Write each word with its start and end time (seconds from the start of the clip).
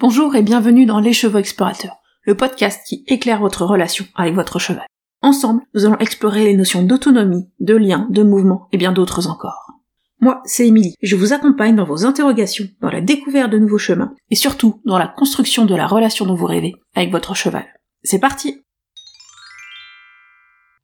Bonjour 0.00 0.34
et 0.34 0.40
bienvenue 0.40 0.86
dans 0.86 0.98
Les 0.98 1.12
Chevaux 1.12 1.36
Explorateurs, 1.36 1.98
le 2.22 2.34
podcast 2.34 2.80
qui 2.86 3.04
éclaire 3.06 3.40
votre 3.40 3.66
relation 3.66 4.06
avec 4.14 4.34
votre 4.34 4.58
cheval. 4.58 4.86
Ensemble, 5.20 5.60
nous 5.74 5.84
allons 5.84 5.98
explorer 5.98 6.44
les 6.44 6.56
notions 6.56 6.82
d'autonomie, 6.82 7.50
de 7.60 7.76
lien, 7.76 8.08
de 8.08 8.22
mouvement 8.22 8.66
et 8.72 8.78
bien 8.78 8.92
d'autres 8.92 9.26
encore. 9.26 9.74
Moi, 10.18 10.40
c'est 10.46 10.66
Émilie, 10.66 10.94
je 11.02 11.16
vous 11.16 11.34
accompagne 11.34 11.76
dans 11.76 11.84
vos 11.84 12.06
interrogations, 12.06 12.66
dans 12.80 12.88
la 12.88 13.02
découverte 13.02 13.52
de 13.52 13.58
nouveaux 13.58 13.76
chemins, 13.76 14.14
et 14.30 14.36
surtout 14.36 14.80
dans 14.86 14.96
la 14.96 15.06
construction 15.06 15.66
de 15.66 15.74
la 15.74 15.86
relation 15.86 16.24
dont 16.24 16.34
vous 16.34 16.46
rêvez 16.46 16.76
avec 16.94 17.10
votre 17.10 17.34
cheval. 17.34 17.66
C'est 18.02 18.20
parti 18.20 18.62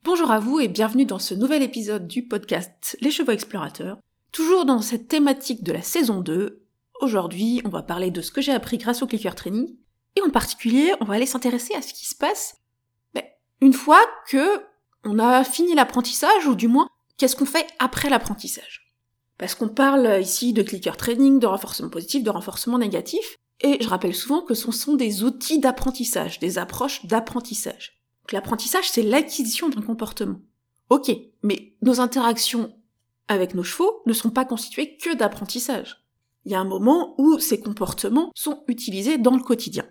Bonjour 0.04 0.30
à 0.30 0.40
vous 0.40 0.60
et 0.60 0.68
bienvenue 0.68 1.06
dans 1.06 1.18
ce 1.18 1.32
nouvel 1.32 1.62
épisode 1.62 2.06
du 2.06 2.26
podcast 2.26 2.98
Les 3.00 3.10
Chevaux 3.10 3.32
Explorateurs. 3.32 3.96
Toujours 4.30 4.66
dans 4.66 4.82
cette 4.82 5.08
thématique 5.08 5.64
de 5.64 5.72
la 5.72 5.80
saison 5.80 6.20
2, 6.20 6.65
aujourd'hui 7.00 7.62
on 7.64 7.68
va 7.68 7.82
parler 7.82 8.10
de 8.10 8.20
ce 8.20 8.30
que 8.30 8.40
j'ai 8.40 8.52
appris 8.52 8.78
grâce 8.78 9.02
au 9.02 9.06
clicker 9.06 9.34
training, 9.34 9.76
et 10.16 10.22
en 10.22 10.30
particulier 10.30 10.92
on 11.00 11.04
va 11.04 11.14
aller 11.14 11.26
s'intéresser 11.26 11.74
à 11.74 11.82
ce 11.82 11.92
qui 11.92 12.06
se 12.06 12.14
passe 12.14 12.56
ben, 13.14 13.24
une 13.60 13.72
fois 13.72 14.00
que 14.28 14.62
on 15.04 15.18
a 15.18 15.44
fini 15.44 15.74
l'apprentissage, 15.74 16.46
ou 16.46 16.54
du 16.54 16.68
moins 16.68 16.88
qu'est-ce 17.16 17.36
qu'on 17.36 17.46
fait 17.46 17.66
après 17.78 18.10
l'apprentissage. 18.10 18.92
Parce 19.38 19.54
qu'on 19.54 19.68
parle 19.68 20.20
ici 20.20 20.52
de 20.52 20.62
clicker 20.62 20.96
training, 20.96 21.38
de 21.38 21.46
renforcement 21.46 21.90
positif, 21.90 22.22
de 22.22 22.30
renforcement 22.30 22.78
négatif, 22.78 23.36
et 23.60 23.78
je 23.80 23.88
rappelle 23.88 24.14
souvent 24.14 24.42
que 24.42 24.54
ce 24.54 24.70
sont 24.72 24.94
des 24.94 25.22
outils 25.22 25.60
d'apprentissage, 25.60 26.38
des 26.38 26.58
approches 26.58 27.06
d'apprentissage. 27.06 28.00
l'apprentissage, 28.32 28.90
c'est 28.90 29.02
l'acquisition 29.02 29.68
d'un 29.68 29.82
comportement. 29.82 30.40
Ok, 30.90 31.10
mais 31.42 31.74
nos 31.82 32.00
interactions 32.00 32.74
avec 33.28 33.54
nos 33.54 33.62
chevaux 33.62 34.02
ne 34.06 34.12
sont 34.12 34.30
pas 34.30 34.44
constituées 34.44 34.96
que 34.96 35.14
d'apprentissage. 35.14 36.05
Il 36.46 36.52
y 36.52 36.54
a 36.54 36.60
un 36.60 36.64
moment 36.64 37.16
où 37.18 37.40
ces 37.40 37.58
comportements 37.58 38.30
sont 38.36 38.62
utilisés 38.68 39.18
dans 39.18 39.36
le 39.36 39.42
quotidien. 39.42 39.84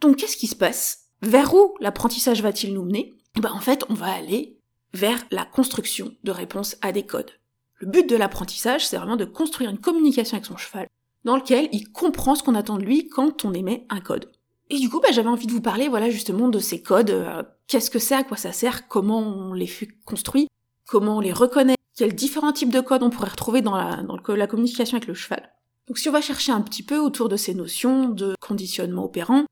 Donc 0.00 0.16
qu'est-ce 0.16 0.36
qui 0.36 0.46
se 0.46 0.54
passe? 0.54 1.08
Vers 1.22 1.52
où 1.54 1.74
l'apprentissage 1.80 2.40
va-t-il 2.40 2.72
nous 2.72 2.84
mener? 2.84 3.14
Ben, 3.34 3.50
En 3.50 3.58
fait, 3.58 3.84
on 3.88 3.94
va 3.94 4.12
aller 4.12 4.60
vers 4.94 5.18
la 5.32 5.44
construction 5.44 6.14
de 6.22 6.30
réponses 6.30 6.76
à 6.82 6.92
des 6.92 7.02
codes. 7.02 7.32
Le 7.80 7.88
but 7.88 8.08
de 8.08 8.14
l'apprentissage, 8.14 8.86
c'est 8.86 8.96
vraiment 8.96 9.16
de 9.16 9.24
construire 9.24 9.70
une 9.70 9.80
communication 9.80 10.36
avec 10.36 10.46
son 10.46 10.56
cheval, 10.56 10.86
dans 11.24 11.34
lequel 11.34 11.68
il 11.72 11.90
comprend 11.90 12.36
ce 12.36 12.44
qu'on 12.44 12.54
attend 12.54 12.78
de 12.78 12.84
lui 12.84 13.08
quand 13.08 13.44
on 13.44 13.52
émet 13.52 13.84
un 13.90 14.00
code. 14.00 14.30
Et 14.70 14.78
du 14.78 14.88
coup, 14.88 15.00
bah, 15.00 15.08
j'avais 15.10 15.28
envie 15.28 15.48
de 15.48 15.52
vous 15.52 15.60
parler, 15.60 15.88
voilà, 15.88 16.10
justement, 16.10 16.48
de 16.48 16.60
ces 16.60 16.80
codes. 16.80 17.10
Euh, 17.10 17.42
qu'est-ce 17.66 17.90
que 17.90 17.98
c'est, 17.98 18.14
à 18.14 18.22
quoi 18.22 18.36
ça 18.36 18.52
sert, 18.52 18.86
comment 18.86 19.18
on 19.18 19.52
les 19.52 19.66
fait 19.66 19.88
construire, 20.04 20.46
comment 20.86 21.16
on 21.16 21.20
les 21.20 21.32
reconnaît, 21.32 21.76
quels 21.96 22.14
différents 22.14 22.52
types 22.52 22.72
de 22.72 22.80
codes 22.80 23.02
on 23.02 23.10
pourrait 23.10 23.30
retrouver 23.30 23.62
dans 23.62 23.76
la 23.76 24.46
communication 24.46 24.96
avec 24.96 25.08
le 25.08 25.14
cheval. 25.14 25.50
Donc 25.88 25.98
si 25.98 26.08
on 26.08 26.12
va 26.12 26.20
chercher 26.20 26.52
un 26.52 26.60
petit 26.60 26.82
peu 26.82 26.98
autour 26.98 27.28
de 27.28 27.36
ces 27.36 27.54
notions 27.54 28.10
de 28.10 28.34
conditionnement 28.40 29.04
opérant, 29.04 29.46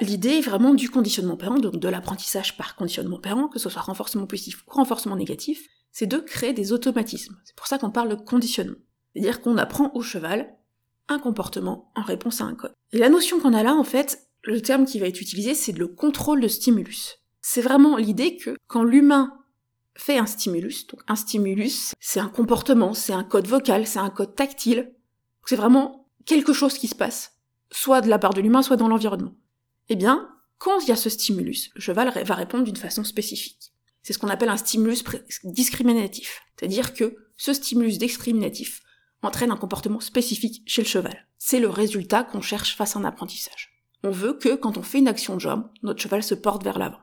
l'idée 0.00 0.30
est 0.30 0.40
vraiment 0.40 0.74
du 0.74 0.90
conditionnement 0.90 1.34
opérant, 1.34 1.58
donc 1.58 1.76
de 1.76 1.88
l'apprentissage 1.88 2.56
par 2.56 2.74
conditionnement 2.74 3.16
opérant, 3.16 3.46
que 3.46 3.60
ce 3.60 3.68
soit 3.68 3.82
renforcement 3.82 4.26
positif 4.26 4.64
ou 4.66 4.72
renforcement 4.72 5.14
négatif, 5.14 5.68
c'est 5.92 6.06
de 6.06 6.18
créer 6.18 6.52
des 6.52 6.72
automatismes. 6.72 7.36
C'est 7.44 7.54
pour 7.54 7.68
ça 7.68 7.78
qu'on 7.78 7.90
parle 7.90 8.08
de 8.08 8.16
conditionnement. 8.16 8.76
C'est-à-dire 9.14 9.40
qu'on 9.40 9.56
apprend 9.56 9.92
au 9.94 10.02
cheval 10.02 10.52
un 11.08 11.20
comportement 11.20 11.92
en 11.94 12.02
réponse 12.02 12.40
à 12.40 12.44
un 12.44 12.54
code. 12.54 12.72
Et 12.92 12.98
la 12.98 13.08
notion 13.08 13.38
qu'on 13.38 13.54
a 13.54 13.62
là, 13.62 13.74
en 13.74 13.84
fait, 13.84 14.28
le 14.42 14.60
terme 14.60 14.86
qui 14.86 14.98
va 14.98 15.06
être 15.06 15.20
utilisé, 15.20 15.54
c'est 15.54 15.72
le 15.72 15.86
contrôle 15.86 16.40
de 16.40 16.48
stimulus. 16.48 17.20
C'est 17.42 17.62
vraiment 17.62 17.96
l'idée 17.96 18.36
que 18.36 18.56
quand 18.66 18.82
l'humain 18.82 19.32
fait 19.94 20.18
un 20.18 20.26
stimulus, 20.26 20.88
donc 20.88 21.00
un 21.06 21.16
stimulus, 21.16 21.92
c'est 22.00 22.20
un 22.20 22.28
comportement, 22.28 22.92
c'est 22.92 23.12
un 23.12 23.24
code 23.24 23.46
vocal, 23.46 23.86
c'est 23.86 24.00
un 24.00 24.10
code 24.10 24.34
tactile, 24.34 24.92
c'est 25.46 25.56
vraiment 25.56 26.08
quelque 26.24 26.52
chose 26.52 26.78
qui 26.78 26.88
se 26.88 26.94
passe, 26.94 27.36
soit 27.70 28.00
de 28.00 28.08
la 28.08 28.18
part 28.18 28.34
de 28.34 28.40
l'humain, 28.40 28.62
soit 28.62 28.76
dans 28.76 28.88
l'environnement. 28.88 29.34
Eh 29.88 29.96
bien, 29.96 30.28
quand 30.58 30.80
il 30.80 30.88
y 30.88 30.92
a 30.92 30.96
ce 30.96 31.10
stimulus, 31.10 31.70
le 31.74 31.80
cheval 31.80 32.12
va 32.24 32.34
répondre 32.34 32.64
d'une 32.64 32.76
façon 32.76 33.04
spécifique. 33.04 33.72
C'est 34.02 34.12
ce 34.12 34.18
qu'on 34.18 34.28
appelle 34.28 34.48
un 34.48 34.56
stimulus 34.56 35.04
discriminatif. 35.44 36.42
C'est-à-dire 36.56 36.94
que 36.94 37.16
ce 37.36 37.52
stimulus 37.52 37.98
discriminatif 37.98 38.82
entraîne 39.22 39.50
un 39.50 39.56
comportement 39.56 40.00
spécifique 40.00 40.62
chez 40.66 40.82
le 40.82 40.88
cheval. 40.88 41.26
C'est 41.38 41.60
le 41.60 41.68
résultat 41.68 42.24
qu'on 42.24 42.40
cherche 42.40 42.76
face 42.76 42.96
à 42.96 42.98
un 42.98 43.04
apprentissage. 43.04 43.82
On 44.02 44.10
veut 44.10 44.34
que 44.34 44.54
quand 44.54 44.78
on 44.78 44.82
fait 44.82 44.98
une 44.98 45.08
action 45.08 45.34
de 45.34 45.40
jambe, 45.40 45.68
notre 45.82 46.00
cheval 46.00 46.22
se 46.22 46.34
porte 46.34 46.62
vers 46.62 46.78
l'avant, 46.78 47.00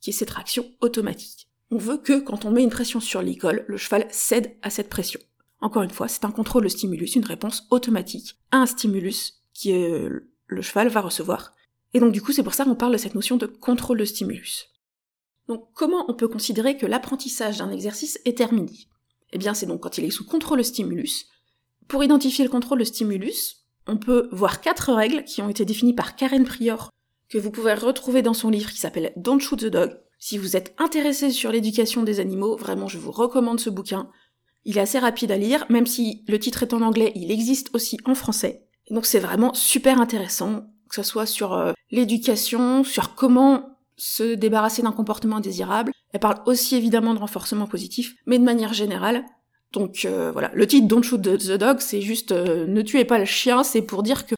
qui 0.00 0.10
est 0.10 0.12
cette 0.14 0.30
réaction 0.30 0.68
automatique. 0.80 1.48
On 1.70 1.78
veut 1.78 1.98
que 1.98 2.18
quand 2.18 2.44
on 2.44 2.50
met 2.50 2.64
une 2.64 2.70
pression 2.70 2.98
sur 2.98 3.22
l'école, 3.22 3.64
le 3.68 3.76
cheval 3.76 4.08
cède 4.10 4.56
à 4.62 4.70
cette 4.70 4.90
pression. 4.90 5.20
Encore 5.60 5.82
une 5.82 5.90
fois, 5.90 6.08
c'est 6.08 6.24
un 6.24 6.30
contrôle 6.30 6.64
de 6.64 6.68
stimulus, 6.68 7.16
une 7.16 7.24
réponse 7.24 7.66
automatique 7.70 8.36
à 8.50 8.58
un 8.58 8.66
stimulus 8.66 9.34
qui 9.52 9.72
le 9.72 10.62
cheval 10.62 10.88
va 10.88 11.00
recevoir. 11.00 11.52
Et 11.92 12.00
donc 12.00 12.12
du 12.12 12.22
coup, 12.22 12.32
c'est 12.32 12.42
pour 12.42 12.54
ça 12.54 12.64
qu'on 12.64 12.74
parle 12.74 12.92
de 12.92 12.98
cette 12.98 13.14
notion 13.14 13.36
de 13.36 13.46
contrôle 13.46 13.98
de 13.98 14.04
stimulus. 14.04 14.68
Donc 15.48 15.68
comment 15.74 16.04
on 16.08 16.14
peut 16.14 16.28
considérer 16.28 16.76
que 16.76 16.86
l'apprentissage 16.86 17.58
d'un 17.58 17.70
exercice 17.70 18.20
est 18.24 18.38
terminé? 18.38 18.86
Eh 19.32 19.38
bien 19.38 19.54
c'est 19.54 19.66
donc 19.66 19.80
quand 19.80 19.98
il 19.98 20.04
est 20.04 20.10
sous 20.10 20.24
contrôle 20.24 20.64
stimulus. 20.64 21.26
Pour 21.88 22.04
identifier 22.04 22.44
le 22.44 22.50
contrôle 22.50 22.86
stimulus, 22.86 23.64
on 23.86 23.96
peut 23.96 24.28
voir 24.32 24.60
quatre 24.60 24.92
règles 24.92 25.24
qui 25.24 25.42
ont 25.42 25.48
été 25.48 25.64
définies 25.64 25.94
par 25.94 26.14
Karen 26.14 26.44
Prior, 26.44 26.90
que 27.28 27.38
vous 27.38 27.50
pouvez 27.50 27.74
retrouver 27.74 28.22
dans 28.22 28.34
son 28.34 28.50
livre 28.50 28.70
qui 28.70 28.78
s'appelle 28.78 29.12
Don't 29.16 29.40
Shoot 29.40 29.60
the 29.60 29.66
Dog. 29.66 29.98
Si 30.18 30.38
vous 30.38 30.56
êtes 30.56 30.74
intéressé 30.78 31.30
sur 31.30 31.50
l'éducation 31.50 32.02
des 32.02 32.20
animaux, 32.20 32.56
vraiment 32.56 32.88
je 32.88 32.98
vous 32.98 33.10
recommande 33.10 33.58
ce 33.58 33.70
bouquin. 33.70 34.10
Il 34.64 34.78
est 34.78 34.80
assez 34.80 34.98
rapide 34.98 35.32
à 35.32 35.38
lire, 35.38 35.64
même 35.68 35.86
si 35.86 36.24
le 36.28 36.38
titre 36.38 36.62
est 36.62 36.74
en 36.74 36.82
anglais, 36.82 37.12
il 37.14 37.30
existe 37.30 37.70
aussi 37.74 37.98
en 38.04 38.14
français. 38.14 38.66
donc 38.90 39.06
c'est 39.06 39.20
vraiment 39.20 39.54
super 39.54 40.00
intéressant, 40.00 40.66
que 40.88 40.96
ce 40.96 41.02
soit 41.02 41.26
sur 41.26 41.54
euh, 41.54 41.72
l'éducation, 41.90 42.84
sur 42.84 43.14
comment 43.14 43.78
se 43.96 44.34
débarrasser 44.34 44.82
d'un 44.82 44.92
comportement 44.92 45.36
indésirable. 45.36 45.92
Elle 46.12 46.20
parle 46.20 46.42
aussi 46.46 46.74
évidemment 46.74 47.14
de 47.14 47.18
renforcement 47.18 47.66
positif, 47.66 48.16
mais 48.26 48.38
de 48.38 48.44
manière 48.44 48.72
générale. 48.72 49.24
Donc 49.72 50.04
euh, 50.04 50.32
voilà, 50.32 50.50
le 50.54 50.66
titre 50.66 50.88
Don't 50.88 51.02
Shoot 51.02 51.22
the 51.22 51.52
Dog, 51.52 51.80
c'est 51.80 52.00
juste 52.00 52.32
euh, 52.32 52.66
ne 52.66 52.82
tuez 52.82 53.04
pas 53.04 53.18
le 53.18 53.24
chien, 53.24 53.62
c'est 53.62 53.82
pour 53.82 54.02
dire 54.02 54.26
que 54.26 54.34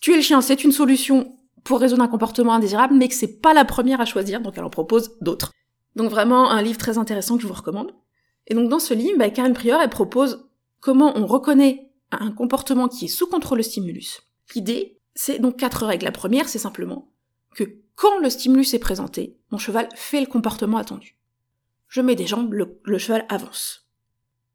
tuer 0.00 0.16
le 0.16 0.22
chien, 0.22 0.40
c'est 0.40 0.64
une 0.64 0.72
solution 0.72 1.36
pour 1.62 1.78
résoudre 1.78 2.02
un 2.02 2.08
comportement 2.08 2.54
indésirable, 2.54 2.94
mais 2.94 3.08
que 3.08 3.14
c'est 3.14 3.40
pas 3.40 3.54
la 3.54 3.64
première 3.64 4.00
à 4.00 4.04
choisir, 4.04 4.40
donc 4.40 4.54
elle 4.56 4.64
en 4.64 4.70
propose 4.70 5.16
d'autres. 5.20 5.52
Donc 5.94 6.10
vraiment 6.10 6.50
un 6.50 6.62
livre 6.62 6.78
très 6.78 6.98
intéressant 6.98 7.36
que 7.36 7.42
je 7.42 7.46
vous 7.46 7.54
recommande. 7.54 7.92
Et 8.52 8.54
donc 8.54 8.68
dans 8.68 8.78
ce 8.78 8.92
livre, 8.92 9.16
bah, 9.16 9.30
Karen 9.30 9.54
Prior, 9.54 9.80
elle 9.80 9.88
propose 9.88 10.46
comment 10.80 11.16
on 11.16 11.24
reconnaît 11.24 11.90
un 12.10 12.30
comportement 12.30 12.86
qui 12.86 13.06
est 13.06 13.08
sous 13.08 13.26
contrôle 13.26 13.64
stimulus. 13.64 14.24
L'idée, 14.54 14.98
c'est 15.14 15.38
donc 15.38 15.56
quatre 15.56 15.86
règles. 15.86 16.04
La 16.04 16.12
première, 16.12 16.50
c'est 16.50 16.58
simplement 16.58 17.10
que 17.54 17.64
quand 17.94 18.18
le 18.18 18.28
stimulus 18.28 18.74
est 18.74 18.78
présenté, 18.78 19.38
mon 19.52 19.56
cheval 19.56 19.88
fait 19.94 20.20
le 20.20 20.26
comportement 20.26 20.76
attendu. 20.76 21.16
Je 21.88 22.02
mets 22.02 22.14
des 22.14 22.26
jambes, 22.26 22.52
le, 22.52 22.98
cheval 22.98 23.24
avance. 23.30 23.88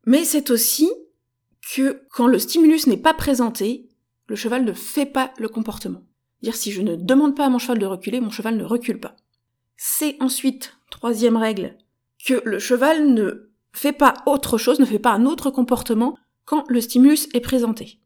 Mais 0.06 0.26
c'est 0.26 0.52
aussi 0.52 0.92
que 1.74 2.04
quand 2.12 2.28
le 2.28 2.38
stimulus 2.38 2.86
n'est 2.86 2.98
pas 2.98 3.16
présenté, 3.16 3.90
le 4.28 4.36
cheval 4.36 4.64
ne 4.64 4.74
fait 4.74 5.08
pas 5.08 5.34
le 5.40 5.50
comportement. 5.50 6.04
Dire 6.44 6.56
si 6.56 6.72
je 6.72 6.84
ne 6.84 6.96
demande 6.96 7.36
pas 7.36 7.48
à 7.48 7.50
mon 7.50 7.58
cheval 7.58 7.80
de 7.80 7.88
reculer, 7.88 8.20
mon 8.20 8.30
cheval 8.30 8.58
ne 8.58 8.64
recule 8.64 9.00
pas. 9.00 9.16
C'est 9.76 10.18
ensuite, 10.20 10.78
troisième 10.92 11.36
règle, 11.36 11.80
que 12.24 12.44
le 12.46 12.60
cheval 12.60 13.12
ne 13.12 13.48
fait 13.74 13.94
pas 13.94 14.14
autre 14.26 14.58
chose, 14.58 14.80
ne 14.80 14.86
fait 14.86 15.00
pas 15.00 15.14
un 15.14 15.26
autre 15.26 15.50
comportement 15.50 16.18
quand 16.46 16.66
le 16.70 16.82
stimulus 16.82 17.28
est 17.34 17.42
présenté. 17.42 18.00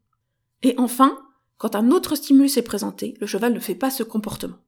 Et 0.62 0.74
enfin, 0.78 1.18
quand 1.58 1.76
un 1.76 1.90
autre 1.90 2.16
stimulus 2.16 2.56
est 2.56 2.62
présenté, 2.62 3.14
le 3.20 3.26
cheval 3.26 3.52
ne 3.54 3.60
fait 3.60 3.74
pas 3.74 3.90
ce 3.90 4.02
comportement. 4.02 4.58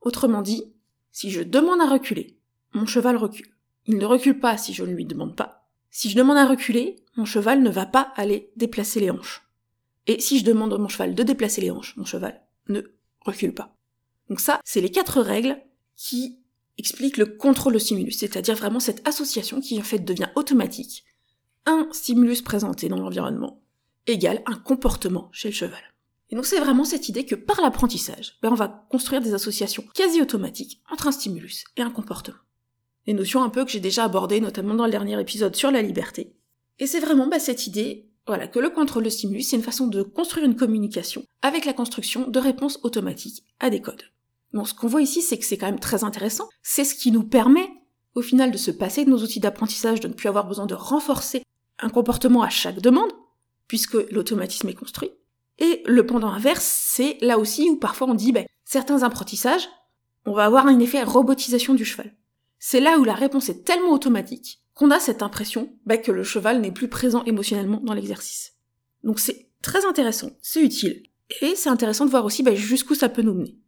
Autrement 0.00 0.42
dit, 0.42 0.72
si 1.12 1.30
je 1.30 1.42
demande 1.42 1.80
à 1.80 1.86
reculer, 1.86 2.38
mon 2.72 2.86
cheval 2.86 3.16
recule. 3.16 3.54
Il 3.86 3.98
ne 3.98 4.04
recule 4.04 4.38
pas 4.38 4.56
si 4.56 4.74
je 4.74 4.84
ne 4.84 4.92
lui 4.92 5.04
demande 5.04 5.36
pas. 5.36 5.66
Si 5.90 6.10
je 6.10 6.16
demande 6.16 6.36
à 6.36 6.46
reculer, 6.46 6.96
mon 7.16 7.24
cheval 7.24 7.62
ne 7.62 7.70
va 7.70 7.86
pas 7.86 8.12
aller 8.16 8.52
déplacer 8.56 9.00
les 9.00 9.10
hanches. 9.10 9.48
Et 10.06 10.20
si 10.20 10.38
je 10.38 10.44
demande 10.44 10.72
à 10.72 10.78
mon 10.78 10.88
cheval 10.88 11.14
de 11.14 11.22
déplacer 11.22 11.60
les 11.60 11.70
hanches, 11.70 11.96
mon 11.96 12.04
cheval 12.04 12.42
ne 12.68 12.82
recule 13.20 13.54
pas. 13.54 13.74
Donc 14.28 14.40
ça, 14.40 14.60
c'est 14.64 14.80
les 14.80 14.90
quatre 14.90 15.20
règles 15.20 15.58
qui 15.96 16.38
expliquent 16.78 17.16
le 17.16 17.26
contrôle 17.26 17.74
de 17.74 17.78
stimulus, 17.78 18.18
c'est-à-dire 18.18 18.54
vraiment 18.54 18.80
cette 18.80 19.06
association 19.06 19.60
qui 19.60 19.78
en 19.78 19.82
fait 19.82 19.98
devient 19.98 20.28
automatique. 20.36 21.04
Un 21.66 21.88
stimulus 21.92 22.42
présenté 22.42 22.88
dans 22.88 22.98
l'environnement 22.98 23.60
égale 24.06 24.42
un 24.46 24.56
comportement 24.56 25.28
chez 25.32 25.48
le 25.48 25.54
cheval. 25.54 25.82
Et 26.30 26.36
donc 26.36 26.46
c'est 26.46 26.60
vraiment 26.60 26.84
cette 26.84 27.08
idée 27.08 27.24
que 27.24 27.34
par 27.34 27.60
l'apprentissage, 27.60 28.38
ben 28.42 28.50
on 28.52 28.54
va 28.54 28.86
construire 28.90 29.22
des 29.22 29.34
associations 29.34 29.84
quasi 29.94 30.20
automatiques 30.20 30.80
entre 30.90 31.08
un 31.08 31.12
stimulus 31.12 31.64
et 31.76 31.82
un 31.82 31.90
comportement. 31.90 32.38
Des 33.06 33.14
notions 33.14 33.42
un 33.42 33.48
peu 33.48 33.64
que 33.64 33.70
j'ai 33.70 33.80
déjà 33.80 34.04
abordées, 34.04 34.40
notamment 34.40 34.74
dans 34.74 34.84
le 34.84 34.90
dernier 34.90 35.18
épisode 35.18 35.56
sur 35.56 35.70
la 35.70 35.80
liberté. 35.80 36.34
Et 36.78 36.86
c'est 36.86 37.00
vraiment 37.00 37.26
ben, 37.26 37.40
cette 37.40 37.66
idée, 37.66 38.10
voilà, 38.26 38.46
que 38.46 38.58
le 38.58 38.68
contrôle 38.68 39.04
de 39.04 39.08
stimulus, 39.08 39.48
c'est 39.48 39.56
une 39.56 39.62
façon 39.62 39.86
de 39.86 40.02
construire 40.02 40.44
une 40.44 40.56
communication 40.56 41.24
avec 41.40 41.64
la 41.64 41.72
construction 41.72 42.28
de 42.28 42.38
réponses 42.38 42.78
automatiques 42.82 43.44
à 43.60 43.70
des 43.70 43.80
codes. 43.80 44.04
Donc 44.52 44.68
ce 44.68 44.74
qu'on 44.74 44.88
voit 44.88 45.02
ici, 45.02 45.22
c'est 45.22 45.38
que 45.38 45.44
c'est 45.44 45.58
quand 45.58 45.66
même 45.66 45.80
très 45.80 46.04
intéressant. 46.04 46.48
C'est 46.62 46.84
ce 46.84 46.94
qui 46.94 47.10
nous 47.10 47.24
permet, 47.24 47.68
au 48.14 48.22
final, 48.22 48.50
de 48.50 48.56
se 48.56 48.70
passer 48.70 49.04
de 49.04 49.10
nos 49.10 49.22
outils 49.22 49.40
d'apprentissage, 49.40 50.00
de 50.00 50.08
ne 50.08 50.14
plus 50.14 50.28
avoir 50.28 50.46
besoin 50.46 50.66
de 50.66 50.74
renforcer 50.74 51.42
un 51.78 51.90
comportement 51.90 52.42
à 52.42 52.48
chaque 52.48 52.80
demande, 52.80 53.10
puisque 53.66 54.10
l'automatisme 54.10 54.68
est 54.68 54.74
construit, 54.74 55.10
Et 55.58 55.82
le 55.86 56.06
pendant 56.06 56.28
inverse, 56.28 56.64
c'est 56.64 57.18
là 57.20 57.38
aussi 57.38 57.68
où 57.68 57.76
parfois 57.76 58.08
on 58.08 58.14
dit, 58.14 58.32
ben, 58.32 58.46
certains 58.64 59.02
apprentissages, 59.02 59.68
on 60.24 60.32
va 60.32 60.44
avoir 60.44 60.66
un 60.66 60.78
effet 60.78 61.02
robotisation 61.02 61.74
du 61.74 61.84
cheval. 61.84 62.14
C'est 62.58 62.80
là 62.80 62.98
où 62.98 63.04
la 63.04 63.14
réponse 63.14 63.48
est 63.48 63.64
tellement 63.64 63.92
automatique 63.92 64.62
qu'on 64.74 64.90
a 64.90 65.00
cette 65.00 65.22
impression 65.22 65.72
ben, 65.86 66.00
que 66.00 66.12
le 66.12 66.22
cheval 66.22 66.60
n'est 66.60 66.72
plus 66.72 66.88
présent 66.88 67.24
émotionnellement 67.24 67.80
dans 67.82 67.94
l'exercice. 67.94 68.54
Donc 69.04 69.18
c'est 69.20 69.50
très 69.62 69.84
intéressant, 69.84 70.30
c'est 70.40 70.62
utile, 70.62 71.02
et 71.40 71.54
c'est 71.56 71.68
intéressant 71.68 72.04
de 72.06 72.10
voir 72.10 72.24
aussi 72.24 72.42
ben, 72.42 72.54
jusqu'où 72.54 72.94
ça 72.94 73.08
peut 73.08 73.22
nous 73.22 73.34
mener. 73.34 73.58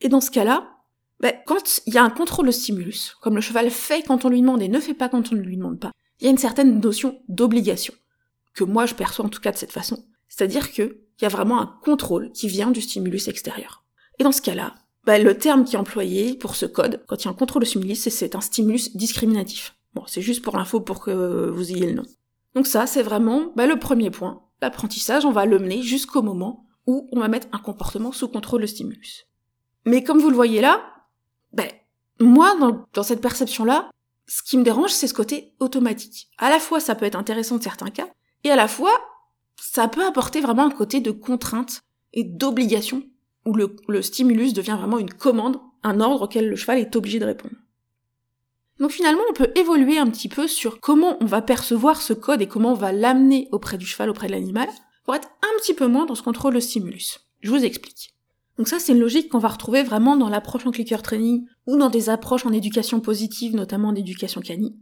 Et 0.00 0.08
dans 0.08 0.20
ce 0.20 0.30
cas-là, 0.30 0.76
ben, 1.20 1.34
quand 1.46 1.80
il 1.86 1.94
y 1.94 1.98
a 1.98 2.04
un 2.04 2.10
contrôle 2.10 2.46
de 2.46 2.52
stimulus, 2.52 3.16
comme 3.22 3.36
le 3.36 3.40
cheval 3.40 3.70
fait 3.70 4.02
quand 4.02 4.24
on 4.24 4.28
lui 4.28 4.40
demande 4.40 4.62
et 4.62 4.68
ne 4.68 4.80
fait 4.80 4.94
pas 4.94 5.08
quand 5.08 5.32
on 5.32 5.34
ne 5.34 5.40
lui 5.40 5.56
demande 5.56 5.80
pas, 5.80 5.92
il 6.20 6.24
y 6.24 6.28
a 6.28 6.30
une 6.30 6.38
certaine 6.38 6.80
notion 6.80 7.20
d'obligation, 7.28 7.94
que 8.54 8.64
moi 8.64 8.86
je 8.86 8.94
perçois 8.94 9.24
en 9.24 9.28
tout 9.28 9.40
cas 9.40 9.52
de 9.52 9.56
cette 9.56 9.72
façon. 9.72 10.04
C'est-à-dire 10.28 10.70
qu'il 10.72 10.96
y 11.22 11.24
a 11.24 11.28
vraiment 11.28 11.60
un 11.60 11.78
contrôle 11.82 12.32
qui 12.32 12.48
vient 12.48 12.70
du 12.70 12.80
stimulus 12.80 13.28
extérieur. 13.28 13.84
Et 14.18 14.24
dans 14.24 14.32
ce 14.32 14.42
cas-là, 14.42 14.74
ben, 15.04 15.22
le 15.22 15.38
terme 15.38 15.64
qui 15.64 15.76
est 15.76 15.78
employé 15.78 16.34
pour 16.34 16.56
ce 16.56 16.66
code, 16.66 17.02
quand 17.06 17.22
il 17.22 17.24
y 17.26 17.28
a 17.28 17.30
un 17.30 17.34
contrôle 17.34 17.62
de 17.62 17.66
stimulus, 17.66 18.08
c'est 18.08 18.34
un 18.34 18.40
stimulus 18.40 18.96
discriminatif. 18.96 19.74
Bon, 19.94 20.02
c'est 20.06 20.20
juste 20.20 20.42
pour 20.42 20.56
l'info 20.56 20.80
pour 20.80 21.00
que 21.00 21.48
vous 21.48 21.72
ayez 21.72 21.86
le 21.86 21.94
nom. 21.94 22.06
Donc 22.54 22.66
ça, 22.66 22.86
c'est 22.86 23.02
vraiment 23.02 23.52
ben, 23.56 23.68
le 23.68 23.78
premier 23.78 24.10
point. 24.10 24.42
L'apprentissage, 24.60 25.24
on 25.24 25.32
va 25.32 25.46
le 25.46 25.58
mener 25.58 25.82
jusqu'au 25.82 26.22
moment 26.22 26.66
où 26.86 27.08
on 27.12 27.20
va 27.20 27.28
mettre 27.28 27.48
un 27.52 27.58
comportement 27.58 28.12
sous 28.12 28.28
contrôle 28.28 28.62
de 28.62 28.66
stimulus. 28.66 29.26
Mais 29.86 30.02
comme 30.04 30.18
vous 30.18 30.30
le 30.30 30.36
voyez 30.36 30.60
là, 30.60 30.84
ben, 31.52 31.68
moi, 32.20 32.54
dans, 32.92 33.02
cette 33.02 33.20
perception-là, 33.20 33.90
ce 34.26 34.42
qui 34.42 34.58
me 34.58 34.64
dérange, 34.64 34.90
c'est 34.90 35.06
ce 35.06 35.14
côté 35.14 35.54
automatique. 35.60 36.28
À 36.38 36.50
la 36.50 36.58
fois, 36.58 36.80
ça 36.80 36.96
peut 36.96 37.06
être 37.06 37.16
intéressant 37.16 37.56
de 37.56 37.62
certains 37.62 37.90
cas, 37.90 38.08
et 38.44 38.50
à 38.50 38.56
la 38.56 38.68
fois, 38.68 38.92
ça 39.56 39.88
peut 39.88 40.04
apporter 40.04 40.40
vraiment 40.40 40.66
un 40.66 40.70
côté 40.70 41.00
de 41.00 41.12
contrainte 41.12 41.82
et 42.12 42.24
d'obligation, 42.24 43.04
où 43.44 43.54
le, 43.54 43.76
le 43.86 44.02
stimulus 44.02 44.52
devient 44.52 44.76
vraiment 44.76 44.98
une 44.98 45.12
commande, 45.12 45.60
un 45.84 46.00
ordre 46.00 46.22
auquel 46.22 46.48
le 46.48 46.56
cheval 46.56 46.78
est 46.78 46.96
obligé 46.96 47.20
de 47.20 47.26
répondre. 47.26 47.54
Donc 48.80 48.90
finalement, 48.90 49.22
on 49.30 49.34
peut 49.34 49.52
évoluer 49.54 49.98
un 49.98 50.10
petit 50.10 50.28
peu 50.28 50.48
sur 50.48 50.80
comment 50.80 51.16
on 51.20 51.26
va 51.26 51.42
percevoir 51.42 52.02
ce 52.02 52.12
code 52.12 52.42
et 52.42 52.48
comment 52.48 52.72
on 52.72 52.74
va 52.74 52.92
l'amener 52.92 53.48
auprès 53.52 53.78
du 53.78 53.86
cheval, 53.86 54.10
auprès 54.10 54.26
de 54.26 54.32
l'animal, 54.32 54.68
pour 55.04 55.14
être 55.14 55.28
un 55.42 55.60
petit 55.60 55.74
peu 55.74 55.86
moins 55.86 56.06
dans 56.06 56.16
ce 56.16 56.22
contrôle 56.22 56.54
de 56.54 56.60
stimulus. 56.60 57.20
Je 57.40 57.50
vous 57.50 57.64
explique. 57.64 58.15
Donc 58.58 58.68
ça, 58.68 58.78
c'est 58.78 58.92
une 58.92 59.00
logique 59.00 59.28
qu'on 59.28 59.38
va 59.38 59.48
retrouver 59.48 59.82
vraiment 59.82 60.16
dans 60.16 60.28
l'approche 60.28 60.66
en 60.66 60.70
clicker 60.70 61.02
training 61.02 61.46
ou 61.66 61.76
dans 61.76 61.90
des 61.90 62.08
approches 62.08 62.46
en 62.46 62.52
éducation 62.52 63.00
positive, 63.00 63.54
notamment 63.54 63.88
en 63.88 63.94
éducation 63.94 64.40
canine. 64.40 64.76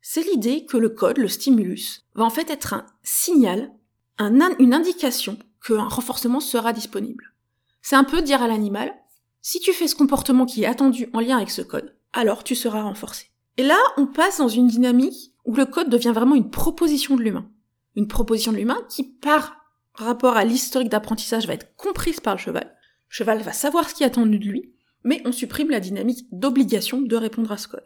C'est 0.00 0.24
l'idée 0.24 0.64
que 0.64 0.76
le 0.76 0.88
code, 0.88 1.18
le 1.18 1.28
stimulus, 1.28 2.04
va 2.14 2.24
en 2.24 2.30
fait 2.30 2.50
être 2.50 2.72
un 2.72 2.86
signal, 3.02 3.70
une 4.18 4.72
indication 4.72 5.38
qu'un 5.66 5.88
renforcement 5.88 6.40
sera 6.40 6.72
disponible. 6.72 7.34
C'est 7.82 7.96
un 7.96 8.04
peu 8.04 8.22
dire 8.22 8.42
à 8.42 8.48
l'animal, 8.48 8.94
si 9.42 9.60
tu 9.60 9.72
fais 9.72 9.88
ce 9.88 9.94
comportement 9.94 10.46
qui 10.46 10.62
est 10.62 10.66
attendu 10.66 11.08
en 11.12 11.20
lien 11.20 11.36
avec 11.36 11.50
ce 11.50 11.62
code, 11.62 11.94
alors 12.12 12.44
tu 12.44 12.54
seras 12.54 12.82
renforcé. 12.82 13.26
Et 13.56 13.62
là, 13.62 13.78
on 13.96 14.06
passe 14.06 14.38
dans 14.38 14.48
une 14.48 14.68
dynamique 14.68 15.32
où 15.44 15.54
le 15.54 15.66
code 15.66 15.90
devient 15.90 16.12
vraiment 16.14 16.34
une 16.34 16.50
proposition 16.50 17.16
de 17.16 17.22
l'humain. 17.22 17.48
Une 17.96 18.08
proposition 18.08 18.52
de 18.52 18.56
l'humain 18.56 18.80
qui, 18.88 19.04
par 19.04 19.56
rapport 19.94 20.36
à 20.36 20.44
l'historique 20.44 20.90
d'apprentissage, 20.90 21.46
va 21.46 21.54
être 21.54 21.74
comprise 21.76 22.20
par 22.20 22.34
le 22.34 22.40
cheval, 22.40 22.77
cheval 23.08 23.42
va 23.42 23.52
savoir 23.52 23.88
ce 23.88 23.94
qui 23.94 24.02
est 24.02 24.06
attendu 24.06 24.38
de 24.38 24.44
lui, 24.44 24.72
mais 25.04 25.22
on 25.24 25.32
supprime 25.32 25.70
la 25.70 25.80
dynamique 25.80 26.26
d'obligation 26.32 27.00
de 27.00 27.16
répondre 27.16 27.52
à 27.52 27.56
ce 27.56 27.68
code. 27.68 27.84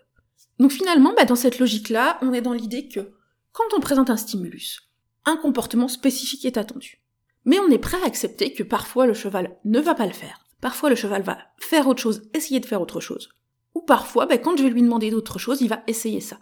Donc 0.58 0.72
finalement, 0.72 1.14
bah, 1.16 1.24
dans 1.24 1.36
cette 1.36 1.58
logique-là, 1.58 2.18
on 2.22 2.32
est 2.32 2.42
dans 2.42 2.52
l'idée 2.52 2.88
que 2.88 3.12
quand 3.52 3.74
on 3.76 3.80
présente 3.80 4.10
un 4.10 4.16
stimulus, 4.16 4.80
un 5.24 5.36
comportement 5.36 5.88
spécifique 5.88 6.44
est 6.44 6.56
attendu. 6.56 7.02
Mais 7.44 7.58
on 7.58 7.70
est 7.70 7.78
prêt 7.78 8.00
à 8.02 8.06
accepter 8.06 8.52
que 8.52 8.62
parfois 8.62 9.06
le 9.06 9.14
cheval 9.14 9.56
ne 9.64 9.80
va 9.80 9.94
pas 9.94 10.06
le 10.06 10.12
faire. 10.12 10.46
Parfois 10.60 10.90
le 10.90 10.96
cheval 10.96 11.22
va 11.22 11.38
faire 11.58 11.88
autre 11.88 12.00
chose, 12.00 12.28
essayer 12.34 12.60
de 12.60 12.66
faire 12.66 12.80
autre 12.80 13.00
chose. 13.00 13.30
Ou 13.74 13.82
parfois, 13.82 14.26
bah, 14.26 14.38
quand 14.38 14.56
je 14.56 14.62
vais 14.62 14.70
lui 14.70 14.82
demander 14.82 15.10
d'autre 15.10 15.38
chose, 15.38 15.60
il 15.60 15.68
va 15.68 15.82
essayer 15.86 16.20
ça. 16.20 16.38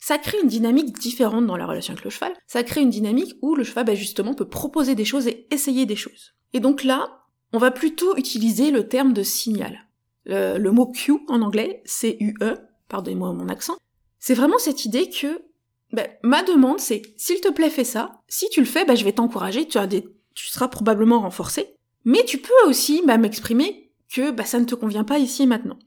Ça 0.00 0.18
crée 0.18 0.40
une 0.42 0.48
dynamique 0.48 0.98
différente 0.98 1.46
dans 1.46 1.56
la 1.56 1.66
relation 1.66 1.92
avec 1.92 2.04
le 2.04 2.10
cheval. 2.10 2.32
Ça 2.48 2.64
crée 2.64 2.80
une 2.80 2.90
dynamique 2.90 3.36
où 3.40 3.54
le 3.54 3.62
cheval, 3.62 3.84
bah, 3.84 3.94
justement, 3.94 4.34
peut 4.34 4.48
proposer 4.48 4.96
des 4.96 5.04
choses 5.04 5.28
et 5.28 5.46
essayer 5.52 5.86
des 5.86 5.94
choses. 5.94 6.34
Et 6.52 6.60
donc 6.60 6.82
là, 6.82 7.21
on 7.52 7.58
va 7.58 7.70
plutôt 7.70 8.16
utiliser 8.16 8.70
le 8.70 8.88
terme 8.88 9.12
de 9.12 9.22
signal. 9.22 9.86
Le, 10.24 10.70
mot 10.70 10.86
cue 10.86 11.20
en 11.28 11.42
anglais, 11.42 11.82
C-U-E, 11.84 12.58
pardonnez-moi 12.88 13.32
mon 13.32 13.48
accent, 13.48 13.76
c'est 14.18 14.34
vraiment 14.34 14.58
cette 14.58 14.84
idée 14.84 15.10
que 15.10 15.42
ben, 15.92 16.08
ma 16.22 16.42
demande 16.42 16.80
c'est 16.80 17.02
s'il 17.16 17.40
te 17.40 17.50
plaît 17.50 17.70
fais 17.70 17.84
ça, 17.84 18.22
si 18.28 18.48
tu 18.50 18.60
le 18.60 18.66
fais, 18.66 18.84
ben, 18.84 18.96
je 18.96 19.04
vais 19.04 19.12
t'encourager, 19.12 19.66
tu, 19.66 19.78
tu 20.34 20.46
seras 20.46 20.68
probablement 20.68 21.20
renforcé, 21.20 21.74
mais 22.04 22.24
tu 22.24 22.38
peux 22.38 22.68
aussi 22.68 23.02
ben, 23.04 23.18
m'exprimer 23.18 23.90
que 24.08 24.32
ça 24.44 24.60
ne 24.60 24.64
te 24.64 24.74
convient 24.74 25.04
pas 25.04 25.18
ici 25.18 25.42
et 25.42 25.46
maintenant. 25.46 25.78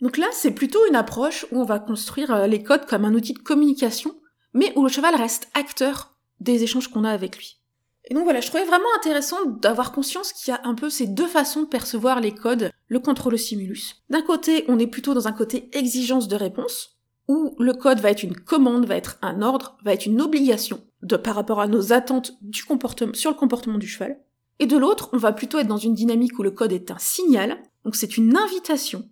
Donc 0.00 0.16
là, 0.16 0.26
c'est 0.32 0.52
plutôt 0.52 0.86
une 0.88 0.96
approche 0.96 1.46
où 1.52 1.60
on 1.60 1.64
va 1.64 1.78
construire 1.78 2.32
euh, 2.32 2.46
les 2.46 2.62
codes 2.62 2.86
comme 2.86 3.04
un 3.04 3.14
outil 3.14 3.34
de 3.34 3.38
communication, 3.38 4.14
mais 4.54 4.72
où 4.76 4.82
le 4.82 4.88
cheval 4.88 5.14
reste 5.14 5.48
acteur 5.54 6.16
des 6.40 6.62
échanges 6.62 6.88
qu'on 6.88 7.04
a 7.04 7.10
avec 7.10 7.36
lui. 7.36 7.59
Et 8.08 8.14
donc 8.14 8.24
voilà, 8.24 8.40
je 8.40 8.48
trouvais 8.48 8.64
vraiment 8.64 8.88
intéressant 8.96 9.44
d'avoir 9.44 9.92
conscience 9.92 10.32
qu'il 10.32 10.52
y 10.52 10.56
a 10.56 10.60
un 10.64 10.74
peu 10.74 10.90
ces 10.90 11.06
deux 11.06 11.26
façons 11.26 11.62
de 11.62 11.68
percevoir 11.68 12.20
les 12.20 12.34
codes, 12.34 12.70
le 12.88 12.98
contrôle 12.98 13.38
stimulus. 13.38 14.02
D'un 14.08 14.22
côté, 14.22 14.64
on 14.68 14.78
est 14.78 14.86
plutôt 14.86 15.14
dans 15.14 15.28
un 15.28 15.32
côté 15.32 15.68
exigence 15.72 16.26
de 16.26 16.36
réponse, 16.36 16.98
où 17.28 17.54
le 17.58 17.74
code 17.74 18.00
va 18.00 18.10
être 18.10 18.22
une 18.22 18.34
commande, 18.34 18.86
va 18.86 18.96
être 18.96 19.18
un 19.22 19.42
ordre, 19.42 19.76
va 19.84 19.92
être 19.92 20.06
une 20.06 20.20
obligation 20.20 20.82
par 21.22 21.34
rapport 21.34 21.60
à 21.60 21.68
nos 21.68 21.92
attentes 21.92 22.38
sur 22.52 23.30
le 23.30 23.36
comportement 23.36 23.78
du 23.78 23.86
cheval. 23.86 24.18
Et 24.58 24.66
de 24.66 24.76
l'autre, 24.76 25.08
on 25.12 25.16
va 25.16 25.32
plutôt 25.32 25.58
être 25.58 25.68
dans 25.68 25.76
une 25.76 25.94
dynamique 25.94 26.38
où 26.38 26.42
le 26.42 26.50
code 26.50 26.72
est 26.72 26.90
un 26.90 26.98
signal, 26.98 27.62
donc 27.84 27.96
c'est 27.96 28.16
une 28.16 28.36
invitation, 28.36 29.08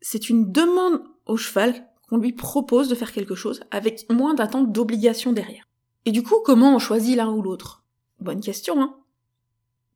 c'est 0.00 0.28
une 0.28 0.50
demande 0.52 1.02
au 1.26 1.36
cheval 1.36 1.88
qu'on 2.08 2.18
lui 2.18 2.32
propose 2.32 2.88
de 2.88 2.94
faire 2.94 3.12
quelque 3.12 3.34
chose 3.34 3.62
avec 3.70 4.10
moins 4.10 4.34
d'attente 4.34 4.72
d'obligation 4.72 5.32
derrière. 5.32 5.64
Et 6.04 6.10
du 6.10 6.22
coup, 6.22 6.36
comment 6.44 6.74
on 6.74 6.78
choisit 6.78 7.16
l'un 7.16 7.30
ou 7.30 7.40
l'autre? 7.40 7.81
Bonne 8.22 8.40
question, 8.40 8.80
hein. 8.80 8.96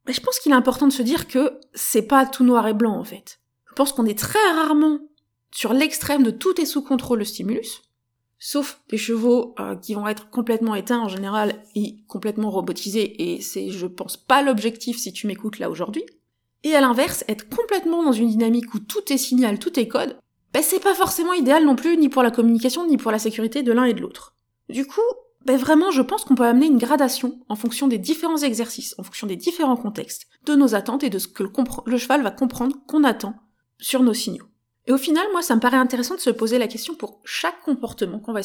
Mais 0.06 0.12
je 0.12 0.20
pense 0.20 0.38
qu'il 0.38 0.52
est 0.52 0.56
important 0.56 0.86
de 0.86 0.92
se 0.92 1.02
dire 1.02 1.28
que 1.28 1.58
c'est 1.74 2.06
pas 2.06 2.26
tout 2.26 2.44
noir 2.44 2.66
et 2.66 2.74
blanc, 2.74 2.96
en 2.98 3.04
fait. 3.04 3.40
Je 3.68 3.72
pense 3.74 3.92
qu'on 3.92 4.06
est 4.06 4.18
très 4.18 4.52
rarement 4.52 5.00
sur 5.52 5.72
l'extrême 5.72 6.22
de 6.22 6.30
tout 6.30 6.60
est 6.60 6.66
sous 6.66 6.82
contrôle 6.82 7.20
le 7.20 7.24
stimulus, 7.24 7.82
sauf 8.38 8.80
des 8.88 8.98
chevaux 8.98 9.54
euh, 9.58 9.76
qui 9.76 9.94
vont 9.94 10.06
être 10.06 10.28
complètement 10.30 10.74
éteints 10.74 11.00
en 11.00 11.08
général 11.08 11.62
et 11.74 11.96
complètement 12.08 12.50
robotisés, 12.50 13.32
et 13.32 13.40
c'est, 13.40 13.70
je 13.70 13.86
pense, 13.86 14.16
pas 14.16 14.42
l'objectif 14.42 14.98
si 14.98 15.12
tu 15.12 15.26
m'écoutes 15.26 15.58
là 15.58 15.70
aujourd'hui. 15.70 16.04
Et 16.62 16.74
à 16.74 16.80
l'inverse, 16.80 17.24
être 17.28 17.48
complètement 17.48 18.02
dans 18.02 18.12
une 18.12 18.28
dynamique 18.28 18.74
où 18.74 18.80
tout 18.80 19.12
est 19.12 19.18
signal, 19.18 19.58
tout 19.58 19.78
est 19.78 19.88
code, 19.88 20.18
ben 20.52 20.62
c'est 20.62 20.82
pas 20.82 20.94
forcément 20.94 21.32
idéal 21.32 21.64
non 21.64 21.76
plus, 21.76 21.96
ni 21.96 22.08
pour 22.08 22.22
la 22.22 22.30
communication, 22.30 22.86
ni 22.86 22.96
pour 22.96 23.12
la 23.12 23.18
sécurité 23.18 23.62
de 23.62 23.72
l'un 23.72 23.84
et 23.84 23.94
de 23.94 24.00
l'autre. 24.00 24.34
Du 24.68 24.86
coup, 24.86 25.00
ben 25.46 25.56
vraiment, 25.56 25.92
je 25.92 26.02
pense 26.02 26.24
qu'on 26.24 26.34
peut 26.34 26.44
amener 26.44 26.66
une 26.66 26.76
gradation 26.76 27.38
en 27.48 27.54
fonction 27.54 27.86
des 27.86 27.98
différents 27.98 28.38
exercices, 28.38 28.96
en 28.98 29.04
fonction 29.04 29.28
des 29.28 29.36
différents 29.36 29.76
contextes, 29.76 30.26
de 30.44 30.56
nos 30.56 30.74
attentes 30.74 31.04
et 31.04 31.10
de 31.10 31.20
ce 31.20 31.28
que 31.28 31.44
le, 31.44 31.98
cheval 31.98 32.22
va 32.22 32.32
comprendre 32.32 32.74
qu'on 32.88 33.04
attend 33.04 33.36
sur 33.78 34.02
nos 34.02 34.12
signaux. 34.12 34.46
Et 34.86 34.92
au 34.92 34.98
final, 34.98 35.24
moi, 35.30 35.42
ça 35.42 35.54
me 35.54 35.60
paraît 35.60 35.76
intéressant 35.76 36.16
de 36.16 36.20
se 36.20 36.30
poser 36.30 36.58
la 36.58 36.66
question 36.66 36.96
pour 36.96 37.20
chaque 37.24 37.62
comportement 37.62 38.18
qu'on 38.18 38.32
va 38.32 38.40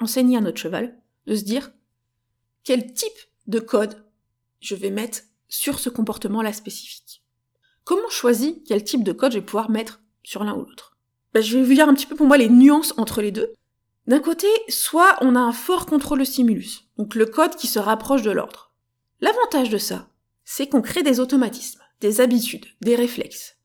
enseigner 0.00 0.38
à 0.38 0.40
notre 0.40 0.58
cheval, 0.58 0.98
de 1.26 1.36
se 1.36 1.44
dire 1.44 1.72
quel 2.64 2.94
type 2.94 3.18
de 3.46 3.58
code 3.58 4.02
je 4.60 4.74
vais 4.74 4.90
mettre 4.90 5.24
sur 5.48 5.78
ce 5.78 5.90
comportement-là 5.90 6.54
spécifique. 6.54 7.22
Comment 7.84 8.08
choisir 8.08 8.54
quel 8.66 8.82
type 8.82 9.04
de 9.04 9.12
code 9.12 9.32
je 9.32 9.38
vais 9.40 9.44
pouvoir 9.44 9.70
mettre 9.70 10.00
sur 10.22 10.42
l'un 10.42 10.54
ou 10.54 10.64
l'autre? 10.64 10.96
Ben, 11.34 11.42
Je 11.42 11.58
vais 11.58 11.64
vous 11.64 11.74
dire 11.74 11.86
un 11.86 11.92
petit 11.92 12.06
peu 12.06 12.16
pour 12.16 12.26
moi 12.26 12.38
les 12.38 12.48
nuances 12.48 12.94
entre 12.96 13.20
les 13.20 13.30
deux, 13.30 13.52
d'un 14.06 14.20
côté, 14.20 14.46
soit 14.68 15.16
on 15.20 15.34
a 15.34 15.40
un 15.40 15.52
fort 15.52 15.86
contrôle 15.86 16.24
stimulus, 16.24 16.88
donc 16.96 17.14
le 17.14 17.26
code 17.26 17.56
qui 17.56 17.66
se 17.66 17.78
rapproche 17.78 18.22
de 18.22 18.30
l'ordre. 18.30 18.72
L'avantage 19.20 19.70
de 19.70 19.78
ça, 19.78 20.08
c'est 20.44 20.68
qu'on 20.68 20.82
crée 20.82 21.02
des 21.02 21.18
automatismes, 21.18 21.80
des 22.00 22.20
habitudes, 22.20 22.66
des 22.82 22.94
réflexes. 22.94 23.56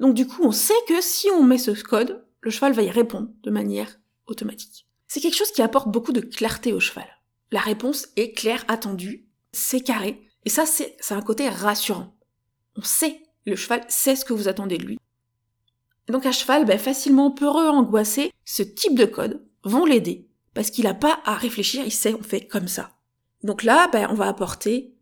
Donc 0.00 0.14
du 0.14 0.26
coup, 0.26 0.42
on 0.42 0.52
sait 0.52 0.74
que 0.88 1.00
si 1.00 1.28
on 1.30 1.44
met 1.44 1.58
ce 1.58 1.70
code, 1.70 2.26
le 2.40 2.50
cheval 2.50 2.72
va 2.72 2.82
y 2.82 2.90
répondre 2.90 3.28
de 3.42 3.50
manière 3.50 4.00
automatique. 4.26 4.88
C'est 5.06 5.20
quelque 5.20 5.36
chose 5.36 5.52
qui 5.52 5.62
apporte 5.62 5.90
beaucoup 5.90 6.12
de 6.12 6.20
clarté 6.20 6.72
au 6.72 6.80
cheval. 6.80 7.06
La 7.52 7.60
réponse 7.60 8.08
est 8.16 8.32
claire, 8.32 8.64
attendue, 8.66 9.28
c'est 9.52 9.82
carré, 9.82 10.26
et 10.44 10.50
ça 10.50 10.66
c'est 10.66 10.96
un 11.10 11.22
côté 11.22 11.48
rassurant. 11.48 12.16
On 12.76 12.82
sait, 12.82 13.22
le 13.44 13.56
cheval 13.56 13.84
sait 13.88 14.16
ce 14.16 14.24
que 14.24 14.32
vous 14.32 14.48
attendez 14.48 14.78
de 14.78 14.84
lui. 14.84 14.98
Donc 16.08 16.26
un 16.26 16.32
cheval, 16.32 16.64
ben, 16.64 16.78
facilement 16.78 17.30
peureux, 17.30 17.68
angoissé, 17.68 18.32
ce 18.44 18.62
type 18.62 18.98
de 18.98 19.04
code, 19.04 19.44
vont 19.64 19.84
l'aider. 19.84 20.28
Parce 20.54 20.70
qu'il 20.70 20.84
n'a 20.84 20.94
pas 20.94 21.20
à 21.24 21.34
réfléchir, 21.34 21.84
il 21.84 21.92
sait, 21.92 22.14
on 22.14 22.22
fait 22.22 22.46
comme 22.46 22.68
ça. 22.68 22.90
Donc 23.42 23.62
là, 23.62 23.88
ben, 23.92 24.08
on 24.10 24.14
va 24.14 24.28
apporter 24.28 24.94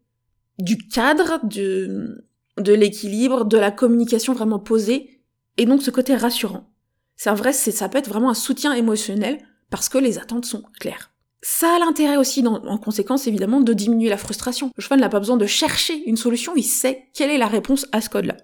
du 0.59 0.77
cadre, 0.77 1.41
de, 1.45 2.25
de 2.59 2.73
l'équilibre, 2.73 3.45
de 3.45 3.59
la 3.59 3.71
communication 3.71 4.35
vraiment 4.35 4.59
posée, 4.59 5.23
et 5.57 5.67
donc 5.67 5.83
ce 5.83 5.91
côté 5.91 6.15
rassurant. 6.15 6.71
C'est 7.17 7.31
un 7.31 7.35
vrai, 7.35 7.53
ça 7.53 7.89
peut 7.89 7.99
être 7.99 8.09
vraiment 8.09 8.31
un 8.31 8.35
soutien 8.35 8.73
émotionnel 8.73 9.39
parce 9.71 9.89
que 9.89 9.99
les 9.99 10.19
attentes 10.19 10.45
sont 10.45 10.63
claires. 10.79 11.11
Ça 11.43 11.75
a 11.75 11.79
l'intérêt 11.79 12.17
aussi, 12.17 12.47
en 12.47 12.79
conséquence 12.79 13.27
évidemment, 13.27 13.61
de 13.61 13.73
diminuer 13.73 14.09
la 14.09 14.17
frustration. 14.17 14.71
Le 14.77 14.83
cheval 14.83 15.01
n'a 15.01 15.09
pas 15.09 15.21
besoin 15.21 15.37
de 15.37 15.47
chercher 15.47 15.95
une 16.09 16.17
solution, 16.17 16.55
il 16.57 16.65
sait 16.65 17.09
quelle 17.15 17.31
est 17.31 17.39
la 17.39 17.47
réponse 17.47 17.87
à 17.93 18.01
ce 18.01 18.09
code-là. 18.09 18.37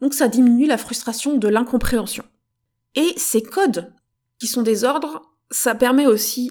Donc 0.00 0.14
ça 0.14 0.28
diminue 0.28 0.66
la 0.66 0.78
frustration 0.78 1.36
de 1.36 1.48
l'incompréhension. 1.48 2.24
Et 2.94 3.12
ces 3.16 3.42
codes, 3.42 3.92
qui 4.40 4.46
sont 4.46 4.62
des 4.62 4.84
ordres, 4.84 5.22
ça 5.50 5.74
permet 5.74 6.06
aussi 6.06 6.50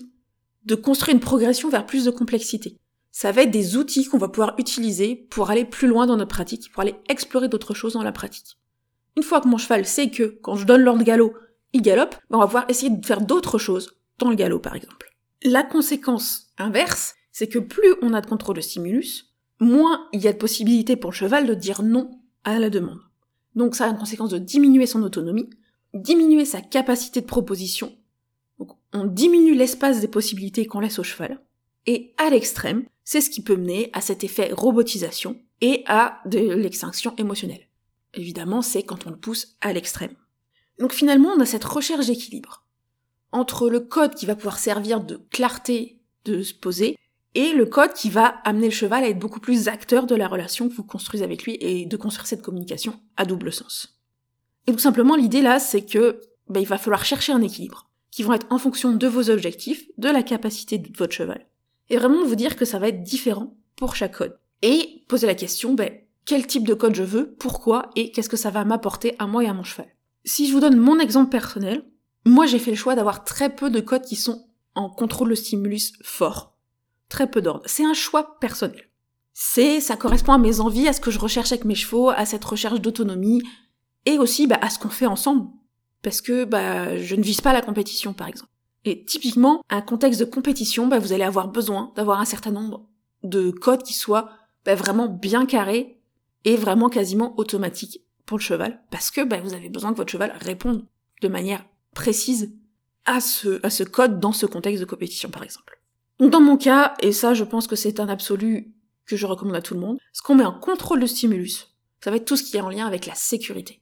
de 0.63 0.75
construire 0.75 1.15
une 1.15 1.21
progression 1.21 1.69
vers 1.69 1.85
plus 1.85 2.05
de 2.05 2.11
complexité. 2.11 2.77
Ça 3.11 3.31
va 3.31 3.41
être 3.41 3.51
des 3.51 3.75
outils 3.75 4.05
qu'on 4.05 4.19
va 4.19 4.29
pouvoir 4.29 4.53
utiliser 4.59 5.15
pour 5.15 5.49
aller 5.49 5.65
plus 5.65 5.87
loin 5.87 6.05
dans 6.05 6.15
notre 6.15 6.29
pratique, 6.29 6.71
pour 6.71 6.81
aller 6.81 6.95
explorer 7.09 7.49
d'autres 7.49 7.73
choses 7.73 7.93
dans 7.93 8.03
la 8.03 8.11
pratique. 8.11 8.57
Une 9.17 9.23
fois 9.23 9.41
que 9.41 9.47
mon 9.47 9.57
cheval 9.57 9.85
sait 9.85 10.11
que 10.11 10.37
quand 10.41 10.55
je 10.55 10.65
donne 10.65 10.81
l'ordre 10.81 11.03
galop, 11.03 11.33
il 11.73 11.81
galope, 11.81 12.15
ben, 12.29 12.37
on 12.37 12.41
va 12.41 12.45
pouvoir 12.45 12.65
essayer 12.69 12.91
de 12.91 13.05
faire 13.05 13.21
d'autres 13.21 13.57
choses 13.57 13.95
dans 14.19 14.29
le 14.29 14.35
galop 14.35 14.59
par 14.59 14.75
exemple. 14.75 15.09
La 15.43 15.63
conséquence 15.63 16.51
inverse, 16.57 17.15
c'est 17.31 17.47
que 17.47 17.59
plus 17.59 17.95
on 18.01 18.13
a 18.13 18.21
de 18.21 18.27
contrôle 18.27 18.57
de 18.57 18.61
stimulus, 18.61 19.33
moins 19.59 20.07
il 20.13 20.21
y 20.21 20.27
a 20.27 20.33
de 20.33 20.37
possibilités 20.37 20.95
pour 20.95 21.11
le 21.11 21.15
cheval 21.15 21.47
de 21.47 21.53
dire 21.53 21.81
non 21.81 22.11
à 22.43 22.59
la 22.59 22.69
demande. 22.69 22.99
Donc 23.55 23.75
ça 23.75 23.85
a 23.85 23.89
une 23.89 23.97
conséquence 23.97 24.29
de 24.29 24.37
diminuer 24.37 24.85
son 24.85 25.01
autonomie, 25.01 25.49
diminuer 25.93 26.45
sa 26.45 26.61
capacité 26.61 27.21
de 27.21 27.25
proposition. 27.25 27.95
On 28.93 29.05
diminue 29.05 29.55
l'espace 29.55 30.01
des 30.01 30.07
possibilités 30.07 30.65
qu'on 30.65 30.79
laisse 30.79 30.99
au 30.99 31.03
cheval. 31.03 31.41
Et 31.85 32.13
à 32.17 32.29
l'extrême, 32.29 32.85
c'est 33.03 33.21
ce 33.21 33.29
qui 33.29 33.41
peut 33.41 33.55
mener 33.55 33.89
à 33.93 34.01
cet 34.01 34.23
effet 34.23 34.51
robotisation 34.51 35.39
et 35.61 35.83
à 35.87 36.19
de 36.25 36.39
l'extinction 36.39 37.15
émotionnelle. 37.17 37.67
Évidemment, 38.13 38.61
c'est 38.61 38.83
quand 38.83 39.07
on 39.07 39.11
le 39.11 39.17
pousse 39.17 39.55
à 39.61 39.73
l'extrême. 39.73 40.15
Donc 40.79 40.93
finalement, 40.93 41.29
on 41.29 41.39
a 41.39 41.45
cette 41.45 41.63
recherche 41.63 42.07
d'équilibre 42.07 42.65
entre 43.31 43.69
le 43.69 43.79
code 43.79 44.15
qui 44.15 44.25
va 44.25 44.35
pouvoir 44.35 44.57
servir 44.57 45.01
de 45.01 45.17
clarté 45.29 45.99
de 46.25 46.41
se 46.41 46.53
poser 46.53 46.97
et 47.35 47.53
le 47.53 47.65
code 47.65 47.93
qui 47.93 48.09
va 48.09 48.25
amener 48.43 48.67
le 48.67 48.73
cheval 48.73 49.03
à 49.03 49.09
être 49.09 49.19
beaucoup 49.19 49.39
plus 49.39 49.67
acteur 49.67 50.07
de 50.07 50.15
la 50.15 50.27
relation 50.27 50.67
que 50.67 50.73
vous 50.73 50.83
construisez 50.83 51.23
avec 51.23 51.43
lui 51.43 51.57
et 51.59 51.85
de 51.85 51.97
construire 51.97 52.27
cette 52.27 52.41
communication 52.41 52.99
à 53.17 53.25
double 53.25 53.53
sens. 53.53 53.98
Et 54.67 54.71
tout 54.71 54.79
simplement, 54.79 55.15
l'idée 55.15 55.41
là, 55.41 55.59
c'est 55.59 55.85
que 55.85 56.21
ben, 56.47 56.59
il 56.59 56.67
va 56.67 56.77
falloir 56.77 57.05
chercher 57.05 57.31
un 57.31 57.41
équilibre 57.41 57.89
qui 58.11 58.23
vont 58.23 58.33
être 58.33 58.47
en 58.49 58.57
fonction 58.57 58.93
de 58.93 59.07
vos 59.07 59.29
objectifs, 59.29 59.85
de 59.97 60.09
la 60.09 60.23
capacité 60.23 60.77
de 60.77 60.95
votre 60.97 61.13
cheval, 61.13 61.47
et 61.89 61.97
vraiment 61.97 62.25
vous 62.25 62.35
dire 62.35 62.55
que 62.55 62.65
ça 62.65 62.79
va 62.79 62.87
être 62.87 63.03
différent 63.03 63.55
pour 63.75 63.95
chaque 63.95 64.17
code. 64.17 64.37
Et 64.61 65.03
poser 65.07 65.27
la 65.27 65.35
question, 65.35 65.73
ben, 65.73 65.91
quel 66.25 66.45
type 66.45 66.67
de 66.67 66.73
code 66.73 66.95
je 66.95 67.03
veux, 67.03 67.35
pourquoi, 67.39 67.89
et 67.95 68.11
qu'est-ce 68.11 68.29
que 68.29 68.37
ça 68.37 68.51
va 68.51 68.65
m'apporter 68.65 69.15
à 69.19 69.27
moi 69.27 69.43
et 69.43 69.47
à 69.47 69.53
mon 69.53 69.63
cheval. 69.63 69.87
Si 70.25 70.47
je 70.47 70.53
vous 70.53 70.59
donne 70.59 70.77
mon 70.77 70.99
exemple 70.99 71.29
personnel, 71.29 71.85
moi 72.25 72.45
j'ai 72.45 72.59
fait 72.59 72.71
le 72.71 72.77
choix 72.77 72.95
d'avoir 72.95 73.23
très 73.23 73.55
peu 73.55 73.69
de 73.69 73.79
codes 73.79 74.03
qui 74.03 74.15
sont 74.15 74.47
en 74.75 74.89
contrôle 74.89 75.29
de 75.29 75.35
stimulus 75.35 75.93
fort. 76.03 76.55
Très 77.07 77.29
peu 77.29 77.41
d'ordre. 77.41 77.63
C'est 77.65 77.85
un 77.85 77.93
choix 77.93 78.37
personnel. 78.39 78.89
C'est, 79.33 79.79
ça 79.79 79.95
correspond 79.95 80.33
à 80.33 80.37
mes 80.37 80.59
envies, 80.59 80.87
à 80.87 80.93
ce 80.93 81.01
que 81.01 81.11
je 81.11 81.19
recherche 81.19 81.51
avec 81.51 81.65
mes 81.65 81.75
chevaux, 81.75 82.09
à 82.09 82.25
cette 82.25 82.43
recherche 82.43 82.81
d'autonomie, 82.81 83.41
et 84.09 84.17
aussi 84.17 84.47
bah, 84.47 84.57
à 84.61 84.69
ce 84.69 84.79
qu'on 84.79 84.89
fait 84.89 85.05
ensemble. 85.05 85.47
Parce 86.01 86.21
que 86.21 86.45
bah, 86.45 86.97
je 86.97 87.15
ne 87.15 87.21
vise 87.21 87.41
pas 87.41 87.53
la 87.53 87.61
compétition, 87.61 88.13
par 88.13 88.27
exemple. 88.27 88.51
Et 88.85 89.03
typiquement, 89.05 89.61
un 89.69 89.81
contexte 89.81 90.19
de 90.19 90.25
compétition, 90.25 90.87
bah, 90.87 90.99
vous 90.99 91.13
allez 91.13 91.23
avoir 91.23 91.49
besoin 91.49 91.91
d'avoir 91.95 92.19
un 92.19 92.25
certain 92.25 92.51
nombre 92.51 92.87
de 93.23 93.51
codes 93.51 93.83
qui 93.83 93.93
soient 93.93 94.31
bah, 94.65 94.75
vraiment 94.75 95.07
bien 95.07 95.45
carrés 95.45 95.99
et 96.45 96.55
vraiment 96.55 96.89
quasiment 96.89 97.37
automatiques 97.37 98.01
pour 98.25 98.37
le 98.37 98.43
cheval, 98.43 98.81
parce 98.91 99.11
que 99.11 99.21
bah, 99.21 99.41
vous 99.43 99.53
avez 99.53 99.69
besoin 99.69 99.91
que 99.91 99.97
votre 99.97 100.11
cheval 100.11 100.33
réponde 100.39 100.85
de 101.21 101.27
manière 101.27 101.65
précise 101.93 102.53
à 103.05 103.19
ce, 103.19 103.59
à 103.65 103.69
ce 103.69 103.83
code 103.83 104.19
dans 104.19 104.31
ce 104.31 104.45
contexte 104.45 104.79
de 104.79 104.85
compétition, 104.85 105.29
par 105.29 105.43
exemple. 105.43 105.81
Dans 106.19 106.41
mon 106.41 106.55
cas, 106.55 106.93
et 107.01 107.11
ça 107.11 107.33
je 107.33 107.43
pense 107.43 107.67
que 107.67 107.75
c'est 107.75 107.99
un 107.99 108.07
absolu 108.07 108.73
que 109.05 109.17
je 109.17 109.25
recommande 109.25 109.55
à 109.55 109.61
tout 109.61 109.73
le 109.73 109.79
monde, 109.79 109.97
ce 110.13 110.21
qu'on 110.21 110.35
met 110.35 110.45
en 110.45 110.57
contrôle 110.57 110.99
de 110.99 111.07
stimulus, 111.07 111.75
ça 112.03 112.11
va 112.11 112.17
être 112.17 112.25
tout 112.25 112.37
ce 112.37 112.43
qui 112.43 112.55
est 112.55 112.61
en 112.61 112.69
lien 112.69 112.85
avec 112.85 113.05
la 113.05 113.15
sécurité. 113.15 113.78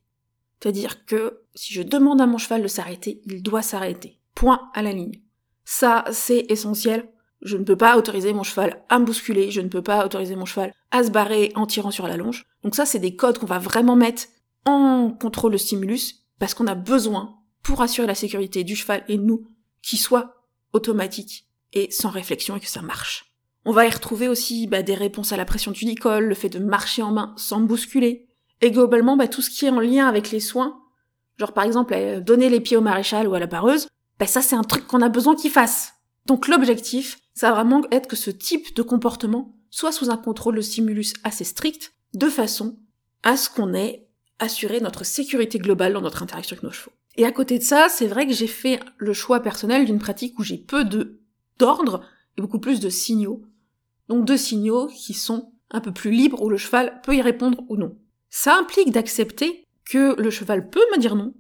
C'est-à-dire 0.60 1.06
que 1.06 1.42
si 1.54 1.74
je 1.74 1.82
demande 1.82 2.22
à 2.22 2.26
mon 2.26 2.38
cheval 2.38 2.64
de 2.64 2.68
s'arrêter, 2.68 3.22
il 3.26 3.44
doit 3.44 3.62
s'arrêter. 3.62 4.20
Point 4.36 4.70
à 4.74 4.82
la 4.82 4.92
ligne. 4.92 5.22
Ça, 5.66 6.06
c'est 6.12 6.46
essentiel. 6.50 7.10
Je 7.42 7.58
ne 7.58 7.64
peux 7.64 7.76
pas 7.76 7.98
autoriser 7.98 8.34
mon 8.34 8.44
cheval 8.44 8.84
à 8.90 8.98
me 8.98 9.06
bousculer, 9.06 9.52
je 9.52 9.62
ne 9.62 9.68
peux 9.68 9.84
pas 9.84 10.06
autoriser 10.06 10.36
mon 10.36 10.46
cheval 10.46 10.74
à 10.90 11.04
se 11.04 11.12
barrer 11.12 11.52
en 11.56 11.68
tirant 11.68 11.92
sur 11.92 12.08
la 12.08 12.18
longe. 12.18 12.46
Donc 12.64 12.76
ça, 12.76 12.86
c'est 12.86 13.00
des 13.00 13.16
codes 13.16 13.38
qu'on 13.38 13.46
va 13.46 13.60
vraiment 13.60 13.96
mettre 13.96 14.24
en 14.66 15.12
contrôle 15.12 15.52
de 15.52 15.58
stimulus 15.58 16.26
parce 16.40 16.54
qu'on 16.54 16.68
a 16.68 16.76
besoin, 16.76 17.38
pour 17.62 17.82
assurer 17.82 18.08
la 18.08 18.16
sécurité 18.16 18.64
du 18.64 18.76
cheval 18.76 19.04
et 19.08 19.18
de 19.18 19.24
nous, 19.24 19.48
qu'il 19.82 20.00
soit 20.00 20.36
automatique 20.74 21.48
et 21.74 21.92
sans 21.92 22.10
réflexion 22.10 22.56
et 22.56 22.60
que 22.60 22.68
ça 22.68 22.82
marche. 22.82 23.34
On 23.66 23.72
va 23.72 23.86
y 23.86 23.90
retrouver 23.90 24.28
aussi 24.28 24.68
bah, 24.68 24.82
des 24.82 24.96
réponses 24.96 25.34
à 25.34 25.38
la 25.38 25.46
pression 25.46 25.74
tunicole, 25.74 26.26
le 26.26 26.36
fait 26.36 26.50
de 26.50 26.60
marcher 26.60 27.02
en 27.02 27.12
main 27.12 27.34
sans 27.38 27.60
bousculer, 27.60 28.27
et 28.62 28.72
globalement 28.72 29.18
bah, 29.18 29.28
tout 29.28 29.42
ce 29.42 29.50
qui 29.50 29.66
est 29.66 29.70
en 29.70 29.80
lien 29.80 30.08
avec 30.08 30.32
les 30.32 30.40
soins, 30.40 30.80
genre 31.38 31.54
par 31.54 31.64
exemple 31.64 31.94
euh, 31.94 32.20
donner 32.20 32.50
les 32.50 32.60
pieds 32.60 32.78
au 32.78 32.82
maréchal 32.82 33.28
ou 33.28 33.34
à 33.34 33.40
la 33.40 33.48
pareuse, 33.48 33.88
bah, 34.20 34.28
ça 34.28 34.42
c'est 34.42 34.56
un 34.56 34.64
truc 34.64 34.88
qu'on 34.88 35.02
a 35.02 35.10
besoin 35.10 35.36
qu'il 35.36 35.52
fasse. 35.52 35.94
Donc 36.26 36.48
l'objectif, 36.48 37.20
ça 37.34 37.50
va 37.50 37.56
vraiment 37.56 37.84
être 37.92 38.08
que 38.08 38.16
ce 38.16 38.32
type 38.32 38.76
de 38.76 38.82
comportement 38.82 39.56
soit 39.70 39.92
sous 39.92 40.10
un 40.10 40.18
contrôle 40.18 40.56
de 40.56 40.62
stimulus 40.62 41.14
assez 41.24 41.44
strict, 41.44 41.94
de 42.14 42.30
façon 42.30 42.80
à 43.24 43.38
ce 43.38 43.50
qu'on 43.50 43.74
ait 43.74 44.08
assuré 44.40 44.80
notre 44.80 45.04
sécurité 45.04 45.60
globale 45.60 45.94
dans 45.94 46.02
notre 46.02 46.24
interaction 46.24 46.56
avec 46.56 46.64
nos 46.64 46.72
chevaux. 46.72 46.92
Et 47.16 47.26
à 47.26 47.32
côté 47.32 47.58
de 47.58 47.64
ça, 47.64 47.88
c'est 47.90 48.08
vrai 48.08 48.28
que 48.28 48.34
j'ai 48.34 48.48
fait 48.48 48.80
le 48.98 49.14
choix 49.14 49.40
personnel 49.40 49.86
d'une 49.86 50.00
pratique 50.00 50.38
où 50.38 50.44
j'ai 50.44 50.58
peu 50.58 50.84
de 50.84 51.20
d'ordre 51.58 52.04
et 52.38 52.42
beaucoup 52.42 52.60
plus 52.60 52.80
de 52.80 52.90
signaux. 52.90 53.42
Donc 54.10 54.26
de 54.26 54.38
signaux 54.38 54.88
qui 54.88 55.14
sont 55.14 55.52
un 55.72 55.82
peu 55.82 55.92
plus 55.92 56.12
libres 56.12 56.42
où 56.44 56.50
le 56.50 56.58
cheval 56.58 57.02
peut 57.04 57.16
y 57.16 57.22
répondre 57.22 57.64
ou 57.70 57.78
non. 57.78 57.98
Ça 58.30 58.56
implique 58.58 58.92
d'accepter 58.92 59.66
que 59.86 60.20
le 60.20 60.30
cheval 60.30 60.70
peut 60.70 60.86
me 60.94 61.00
dire 61.00 61.16
non, 61.16 61.34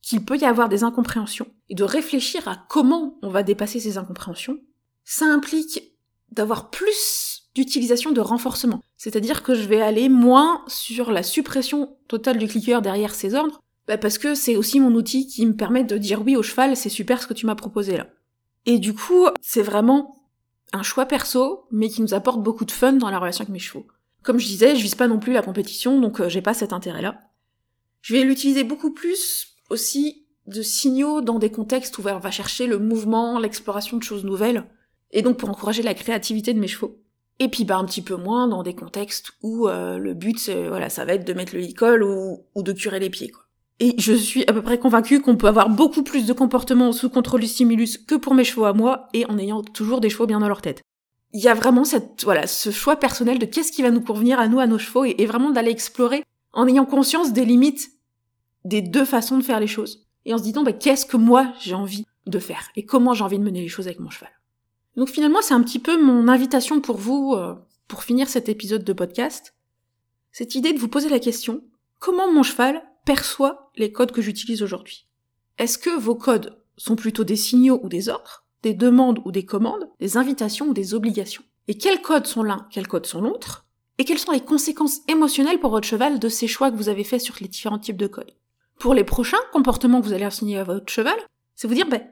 qu'il 0.00 0.24
peut 0.24 0.36
y 0.36 0.44
avoir 0.44 0.68
des 0.68 0.82
incompréhensions, 0.82 1.46
et 1.68 1.74
de 1.74 1.84
réfléchir 1.84 2.48
à 2.48 2.64
comment 2.68 3.18
on 3.22 3.30
va 3.30 3.42
dépasser 3.42 3.80
ces 3.80 3.98
incompréhensions. 3.98 4.58
Ça 5.04 5.26
implique 5.26 5.92
d'avoir 6.30 6.70
plus 6.70 7.48
d'utilisation 7.54 8.12
de 8.12 8.20
renforcement. 8.20 8.80
C'est-à-dire 8.96 9.42
que 9.42 9.54
je 9.54 9.68
vais 9.68 9.82
aller 9.82 10.08
moins 10.08 10.64
sur 10.66 11.12
la 11.12 11.22
suppression 11.22 11.96
totale 12.08 12.38
du 12.38 12.48
cliqueur 12.48 12.82
derrière 12.82 13.14
ces 13.14 13.34
ordres, 13.34 13.60
bah 13.86 13.98
parce 13.98 14.18
que 14.18 14.34
c'est 14.34 14.56
aussi 14.56 14.80
mon 14.80 14.94
outil 14.94 15.26
qui 15.26 15.44
me 15.44 15.56
permet 15.56 15.84
de 15.84 15.98
dire 15.98 16.22
oui 16.22 16.36
au 16.36 16.42
cheval, 16.42 16.76
c'est 16.76 16.88
super 16.88 17.20
ce 17.20 17.26
que 17.26 17.34
tu 17.34 17.46
m'as 17.46 17.54
proposé 17.54 17.96
là. 17.96 18.06
Et 18.64 18.78
du 18.78 18.94
coup, 18.94 19.26
c'est 19.40 19.62
vraiment 19.62 20.28
un 20.72 20.82
choix 20.82 21.06
perso, 21.06 21.66
mais 21.70 21.88
qui 21.88 22.00
nous 22.00 22.14
apporte 22.14 22.42
beaucoup 22.42 22.64
de 22.64 22.70
fun 22.70 22.94
dans 22.94 23.10
la 23.10 23.18
relation 23.18 23.42
avec 23.42 23.52
mes 23.52 23.58
chevaux. 23.58 23.86
Comme 24.22 24.38
je 24.38 24.46
disais, 24.46 24.76
je 24.76 24.82
vise 24.82 24.94
pas 24.94 25.08
non 25.08 25.18
plus 25.18 25.32
la 25.32 25.42
compétition, 25.42 26.00
donc 26.00 26.20
euh, 26.20 26.28
j'ai 26.28 26.42
pas 26.42 26.54
cet 26.54 26.72
intérêt-là. 26.72 27.20
Je 28.00 28.14
vais 28.14 28.22
l'utiliser 28.22 28.64
beaucoup 28.64 28.92
plus 28.92 29.54
aussi 29.70 30.26
de 30.46 30.62
signaux 30.62 31.20
dans 31.20 31.38
des 31.38 31.50
contextes 31.50 31.98
où 31.98 32.02
on 32.06 32.18
va 32.18 32.30
chercher 32.30 32.66
le 32.66 32.78
mouvement, 32.78 33.38
l'exploration 33.38 33.96
de 33.96 34.02
choses 34.02 34.24
nouvelles, 34.24 34.64
et 35.10 35.22
donc 35.22 35.36
pour 35.36 35.48
encourager 35.48 35.82
la 35.82 35.94
créativité 35.94 36.52
de 36.52 36.60
mes 36.60 36.68
chevaux. 36.68 36.98
Et 37.38 37.48
puis 37.48 37.64
bah 37.64 37.76
un 37.76 37.84
petit 37.84 38.02
peu 38.02 38.16
moins 38.16 38.48
dans 38.48 38.62
des 38.62 38.74
contextes 38.74 39.32
où 39.42 39.68
euh, 39.68 39.98
le 39.98 40.14
but 40.14 40.50
voilà 40.68 40.90
ça 40.90 41.04
va 41.04 41.14
être 41.14 41.26
de 41.26 41.32
mettre 41.32 41.54
le 41.54 41.60
licol 41.60 42.02
ou, 42.02 42.44
ou 42.54 42.62
de 42.62 42.72
curer 42.72 43.00
les 43.00 43.10
pieds 43.10 43.30
quoi. 43.30 43.42
Et 43.80 43.96
je 43.98 44.12
suis 44.12 44.44
à 44.46 44.52
peu 44.52 44.62
près 44.62 44.78
convaincue 44.78 45.20
qu'on 45.20 45.36
peut 45.36 45.48
avoir 45.48 45.68
beaucoup 45.68 46.04
plus 46.04 46.24
de 46.24 46.32
comportements 46.32 46.92
sous 46.92 47.10
contrôle 47.10 47.40
du 47.40 47.48
stimulus 47.48 47.98
que 47.98 48.14
pour 48.14 48.32
mes 48.32 48.44
chevaux 48.44 48.64
à 48.64 48.72
moi, 48.72 49.08
et 49.12 49.26
en 49.26 49.38
ayant 49.38 49.62
toujours 49.62 50.00
des 50.00 50.08
chevaux 50.08 50.26
bien 50.26 50.38
dans 50.38 50.46
leur 50.46 50.62
tête. 50.62 50.82
Il 51.32 51.40
y 51.40 51.48
a 51.48 51.54
vraiment 51.54 51.84
cette, 51.84 52.24
voilà, 52.24 52.46
ce 52.46 52.70
choix 52.70 52.96
personnel 52.96 53.38
de 53.38 53.46
qu'est-ce 53.46 53.72
qui 53.72 53.82
va 53.82 53.90
nous 53.90 54.02
convenir 54.02 54.38
à 54.38 54.48
nous, 54.48 54.60
à 54.60 54.66
nos 54.66 54.78
chevaux, 54.78 55.04
et, 55.04 55.26
vraiment 55.26 55.50
d'aller 55.50 55.70
explorer 55.70 56.24
en 56.52 56.68
ayant 56.68 56.84
conscience 56.84 57.32
des 57.32 57.44
limites 57.44 57.90
des 58.64 58.82
deux 58.82 59.04
façons 59.04 59.38
de 59.38 59.42
faire 59.42 59.60
les 59.60 59.66
choses. 59.66 60.06
Et 60.24 60.34
en 60.34 60.38
se 60.38 60.42
disant, 60.42 60.62
bah, 60.62 60.72
qu'est-ce 60.72 61.06
que 61.06 61.16
moi 61.16 61.52
j'ai 61.60 61.74
envie 61.74 62.06
de 62.26 62.38
faire, 62.38 62.70
et 62.76 62.84
comment 62.84 63.14
j'ai 63.14 63.24
envie 63.24 63.38
de 63.38 63.44
mener 63.44 63.60
les 63.60 63.68
choses 63.68 63.86
avec 63.88 63.98
mon 63.98 64.10
cheval. 64.10 64.30
Donc 64.96 65.08
finalement, 65.08 65.42
c'est 65.42 65.54
un 65.54 65.62
petit 65.62 65.78
peu 65.78 66.00
mon 66.00 66.28
invitation 66.28 66.80
pour 66.80 66.96
vous, 66.96 67.34
euh, 67.34 67.54
pour 67.88 68.04
finir 68.04 68.28
cet 68.28 68.48
épisode 68.48 68.84
de 68.84 68.92
podcast. 68.92 69.54
Cette 70.30 70.54
idée 70.54 70.72
de 70.72 70.78
vous 70.78 70.88
poser 70.88 71.08
la 71.08 71.18
question, 71.18 71.64
comment 71.98 72.30
mon 72.30 72.42
cheval 72.42 72.82
perçoit 73.04 73.70
les 73.76 73.90
codes 73.90 74.12
que 74.12 74.22
j'utilise 74.22 74.62
aujourd'hui? 74.62 75.06
Est-ce 75.58 75.78
que 75.78 75.90
vos 75.90 76.14
codes 76.14 76.62
sont 76.76 76.96
plutôt 76.96 77.24
des 77.24 77.36
signaux 77.36 77.80
ou 77.82 77.88
des 77.88 78.08
ordres, 78.08 78.41
des 78.62 78.74
demandes 78.74 79.20
ou 79.24 79.32
des 79.32 79.44
commandes, 79.44 79.88
des 80.00 80.16
invitations 80.16 80.68
ou 80.68 80.74
des 80.74 80.94
obligations. 80.94 81.42
Et 81.68 81.76
quels 81.76 82.02
codes 82.02 82.26
sont 82.26 82.42
l'un, 82.42 82.66
quels 82.70 82.88
codes 82.88 83.06
sont 83.06 83.20
l'autre 83.20 83.66
Et 83.98 84.04
quelles 84.04 84.18
sont 84.18 84.32
les 84.32 84.40
conséquences 84.40 85.00
émotionnelles 85.08 85.60
pour 85.60 85.70
votre 85.70 85.86
cheval 85.86 86.18
de 86.18 86.28
ces 86.28 86.46
choix 86.46 86.70
que 86.70 86.76
vous 86.76 86.88
avez 86.88 87.04
faits 87.04 87.20
sur 87.20 87.36
les 87.40 87.48
différents 87.48 87.78
types 87.78 87.96
de 87.96 88.06
codes? 88.06 88.34
Pour 88.78 88.94
les 88.94 89.04
prochains 89.04 89.38
comportements 89.52 90.00
que 90.00 90.06
vous 90.06 90.12
allez 90.12 90.24
assigner 90.24 90.58
à 90.58 90.64
votre 90.64 90.92
cheval, 90.92 91.16
c'est 91.54 91.68
vous 91.68 91.74
dire, 91.74 91.88
ben, 91.88 92.02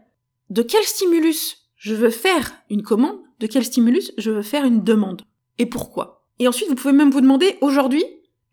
de 0.50 0.62
quel 0.62 0.85
stimulus 0.85 1.57
je 1.76 1.95
veux 1.95 2.11
faire 2.11 2.52
une 2.69 2.83
commande, 2.83 3.19
de 3.40 3.47
quel 3.47 3.64
stimulus 3.64 4.12
je 4.19 4.30
veux 4.30 4.42
faire 4.42 4.64
une 4.64 4.85
demande, 4.85 5.23
et 5.59 5.66
pourquoi? 5.66 6.26
Et 6.38 6.49
ensuite, 6.49 6.69
vous 6.69 6.75
pouvez 6.75 6.95
même 6.95 7.11
vous 7.11 7.21
demander, 7.21 7.59
aujourd'hui, 7.61 8.04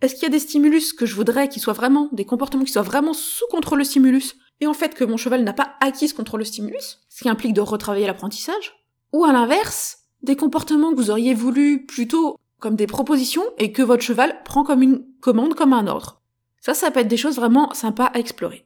est-ce 0.02 0.14
qu'il 0.14 0.24
y 0.24 0.28
a 0.28 0.30
des 0.30 0.40
stimulus 0.40 0.94
que 0.94 1.06
je 1.06 1.16
voudrais 1.16 1.48
qu'ils 1.48 1.62
soient 1.62 1.74
vraiment, 1.74 2.10
des 2.12 2.26
comportements 2.26 2.64
qui 2.64 2.72
soient 2.72 2.82
vraiment 2.82 3.14
sous 3.14 3.46
contrôle 3.50 3.84
stimulus, 3.86 4.36
et 4.62 4.68
en 4.68 4.74
fait 4.74 4.96
que 4.96 5.04
mon 5.04 5.18
cheval 5.18 5.44
n'a 5.44 5.54
pas 5.54 5.76
acquis 5.82 6.08
ce 6.08 6.14
contrôle 6.14 6.46
stimulus, 6.46 7.00
ce 7.10 7.24
qui 7.24 7.30
implique 7.30 7.54
de 7.54 7.62
retravailler 7.62 8.08
l'apprentissage 8.08 8.76
Ou 9.14 9.26
à 9.26 9.32
l'inverse, 9.32 10.00
des 10.24 10.36
comportements 10.36 10.92
que 10.92 10.98
vous 10.98 11.12
auriez 11.12 11.34
voulu 11.34 11.86
plutôt 11.86 12.38
comme 12.60 12.76
des 12.76 12.88
propositions 12.88 13.44
et 13.58 13.72
que 13.72 13.84
votre 13.84 14.04
cheval 14.04 14.42
prend 14.44 14.64
comme 14.64 14.82
une 14.82 15.06
commande, 15.22 15.54
comme 15.54 15.74
un 15.74 15.88
ordre. 15.88 16.22
Ça, 16.60 16.74
ça 16.74 16.92
peut 16.92 17.02
être 17.02 17.08
des 17.08 17.18
choses 17.18 17.36
vraiment 17.36 17.74
sympas 17.74 18.06
à 18.06 18.20
explorer. 18.20 18.66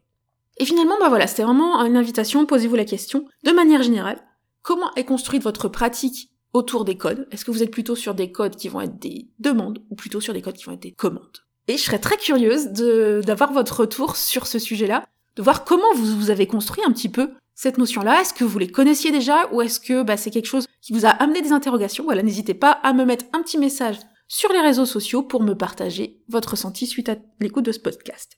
Et 0.57 0.65
finalement, 0.65 0.95
bah 0.99 1.09
voilà, 1.09 1.27
c'était 1.27 1.43
vraiment 1.43 1.83
une 1.83 1.97
invitation, 1.97 2.45
posez-vous 2.45 2.75
la 2.75 2.85
question, 2.85 3.25
de 3.43 3.51
manière 3.51 3.83
générale, 3.83 4.21
comment 4.61 4.93
est 4.95 5.05
construite 5.05 5.43
votre 5.43 5.67
pratique 5.67 6.31
autour 6.53 6.85
des 6.85 6.97
codes? 6.97 7.27
Est-ce 7.31 7.45
que 7.45 7.51
vous 7.51 7.63
êtes 7.63 7.71
plutôt 7.71 7.95
sur 7.95 8.13
des 8.13 8.31
codes 8.31 8.55
qui 8.55 8.69
vont 8.69 8.81
être 8.81 8.99
des 8.99 9.29
demandes 9.39 9.83
ou 9.89 9.95
plutôt 9.95 10.21
sur 10.21 10.33
des 10.33 10.41
codes 10.41 10.55
qui 10.55 10.65
vont 10.65 10.73
être 10.73 10.81
des 10.81 10.91
commandes? 10.91 11.39
Et 11.67 11.77
je 11.77 11.83
serais 11.83 11.99
très 11.99 12.17
curieuse 12.17 12.67
d'avoir 12.67 13.53
votre 13.53 13.81
retour 13.81 14.15
sur 14.15 14.47
ce 14.47 14.59
sujet-là, 14.59 15.05
de 15.35 15.41
voir 15.41 15.65
comment 15.65 15.93
vous, 15.95 16.17
vous 16.17 16.29
avez 16.29 16.47
construit 16.47 16.83
un 16.85 16.91
petit 16.91 17.09
peu 17.09 17.31
cette 17.55 17.77
notion-là 17.77 18.21
Est-ce 18.21 18.33
que 18.33 18.43
vous 18.43 18.59
les 18.59 18.71
connaissiez 18.71 19.11
déjà 19.11 19.51
ou 19.51 19.61
est-ce 19.61 19.79
que 19.79 20.03
bah, 20.03 20.17
c'est 20.17 20.31
quelque 20.31 20.47
chose 20.47 20.67
qui 20.81 20.93
vous 20.93 21.05
a 21.05 21.09
amené 21.09 21.41
des 21.41 21.51
interrogations? 21.51 22.03
Voilà, 22.03 22.23
n'hésitez 22.23 22.53
pas 22.53 22.71
à 22.71 22.93
me 22.93 23.05
mettre 23.05 23.25
un 23.33 23.41
petit 23.41 23.57
message 23.57 23.97
sur 24.27 24.51
les 24.51 24.61
réseaux 24.61 24.85
sociaux 24.85 25.23
pour 25.23 25.43
me 25.43 25.53
partager 25.53 26.21
votre 26.29 26.51
ressenti 26.51 26.87
suite 26.87 27.09
à 27.09 27.17
l'écoute 27.39 27.65
de 27.65 27.71
ce 27.71 27.79
podcast. 27.79 28.37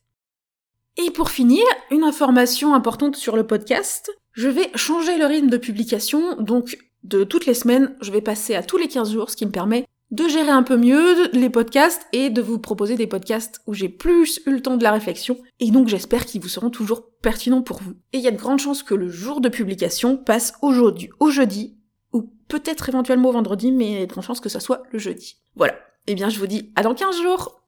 Et 0.98 1.12
pour 1.12 1.30
finir, 1.30 1.64
une 1.92 2.04
information 2.04 2.74
importante 2.74 3.16
sur 3.16 3.36
le 3.36 3.48
podcast. 3.48 4.12
Je 4.32 4.48
vais 4.48 4.70
changer 4.76 5.18
le 5.18 5.26
rythme 5.26 5.50
de 5.50 5.58
publication, 5.58 6.36
donc 6.42 6.78
de 7.04 7.24
toutes 7.24 7.46
les 7.46 7.54
semaines, 7.54 7.96
je 8.02 8.12
vais 8.12 8.22
passer 8.22 8.56
à 8.56 8.64
tous 8.64 8.78
les 8.78 8.88
15 8.88 9.12
jours, 9.14 9.30
ce 9.30 9.36
qui 9.36 9.46
me 9.46 9.52
permet 9.52 9.86
de 10.14 10.28
gérer 10.28 10.52
un 10.52 10.62
peu 10.62 10.78
mieux 10.78 11.28
les 11.32 11.50
podcasts 11.50 12.06
et 12.14 12.30
de 12.30 12.40
vous 12.40 12.60
proposer 12.60 12.96
des 12.96 13.08
podcasts 13.08 13.62
où 13.66 13.74
j'ai 13.74 13.90
plus 13.90 14.42
eu 14.46 14.52
le 14.52 14.62
temps 14.62 14.78
de 14.78 14.84
la 14.84 14.92
réflexion 14.92 15.40
et 15.60 15.72
donc 15.72 15.88
j'espère 15.88 16.28
qu'ils 16.28 16.40
vous 16.40 16.50
seront 16.50 16.70
toujours 16.70 17.10
pertinents 17.24 17.64
pour 17.64 17.82
vous. 17.82 17.94
Et 18.14 18.20
il 18.20 18.24
y 18.24 18.28
a 18.28 18.32
de 18.32 18.38
grandes 18.38 18.60
chances 18.60 18.84
que 18.84 18.94
le 18.94 19.10
jour 19.10 19.42
de 19.42 19.50
publication 19.50 20.16
passe 20.16 20.54
aujourd'hui, 20.62 21.10
au 21.20 21.32
jeudi, 21.32 21.80
ou 22.14 22.32
peut-être 22.48 22.90
éventuellement 22.90 23.30
au 23.30 23.34
vendredi, 23.34 23.72
mais 23.72 23.88
il 23.88 23.94
y 23.94 24.04
a 24.04 24.06
de 24.06 24.12
grandes 24.12 24.24
chances 24.24 24.40
que 24.40 24.50
ça 24.50 24.60
soit 24.60 24.84
le 24.92 25.00
jeudi. 25.00 25.38
Voilà. 25.56 25.74
Eh 26.06 26.14
bien, 26.14 26.30
je 26.30 26.38
vous 26.38 26.48
dis 26.48 26.72
à 26.76 26.84
dans 26.84 26.94
15 26.94 27.20
jours! 27.20 27.64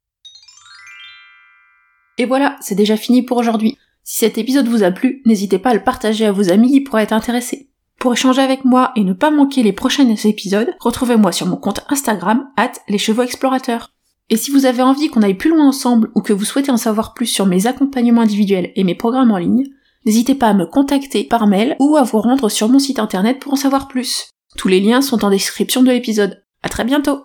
Et 2.18 2.26
voilà, 2.26 2.56
c'est 2.60 2.76
déjà 2.76 2.96
fini 2.96 3.22
pour 3.22 3.38
aujourd'hui. 3.38 3.76
Si 4.04 4.18
cet 4.18 4.38
épisode 4.38 4.68
vous 4.68 4.84
a 4.84 4.92
plu, 4.92 5.20
n'hésitez 5.26 5.58
pas 5.58 5.70
à 5.70 5.74
le 5.74 5.82
partager 5.82 6.24
à 6.24 6.30
vos 6.30 6.52
amis 6.52 6.70
qui 6.70 6.80
pourraient 6.80 7.02
être 7.02 7.12
intéressés. 7.12 7.70
Pour 8.06 8.12
échanger 8.12 8.40
avec 8.40 8.64
moi 8.64 8.92
et 8.94 9.02
ne 9.02 9.14
pas 9.14 9.32
manquer 9.32 9.64
les 9.64 9.72
prochains 9.72 10.08
épisodes, 10.08 10.72
retrouvez-moi 10.78 11.32
sur 11.32 11.48
mon 11.48 11.56
compte 11.56 11.84
Instagram, 11.88 12.48
at 12.56 12.70
les 12.88 12.98
chevaux 12.98 13.24
explorateurs. 13.24 13.90
Et 14.30 14.36
si 14.36 14.52
vous 14.52 14.64
avez 14.64 14.80
envie 14.80 15.08
qu'on 15.08 15.22
aille 15.22 15.34
plus 15.34 15.50
loin 15.50 15.66
ensemble 15.66 16.12
ou 16.14 16.20
que 16.20 16.32
vous 16.32 16.44
souhaitez 16.44 16.70
en 16.70 16.76
savoir 16.76 17.14
plus 17.14 17.26
sur 17.26 17.46
mes 17.46 17.66
accompagnements 17.66 18.20
individuels 18.20 18.70
et 18.76 18.84
mes 18.84 18.94
programmes 18.94 19.32
en 19.32 19.38
ligne, 19.38 19.64
n'hésitez 20.04 20.36
pas 20.36 20.46
à 20.46 20.54
me 20.54 20.66
contacter 20.66 21.24
par 21.24 21.48
mail 21.48 21.74
ou 21.80 21.96
à 21.96 22.04
vous 22.04 22.20
rendre 22.20 22.48
sur 22.48 22.68
mon 22.68 22.78
site 22.78 23.00
internet 23.00 23.40
pour 23.40 23.54
en 23.54 23.56
savoir 23.56 23.88
plus. 23.88 24.28
Tous 24.56 24.68
les 24.68 24.78
liens 24.78 25.02
sont 25.02 25.24
en 25.24 25.30
description 25.30 25.82
de 25.82 25.90
l'épisode. 25.90 26.44
À 26.62 26.68
très 26.68 26.84
bientôt! 26.84 27.24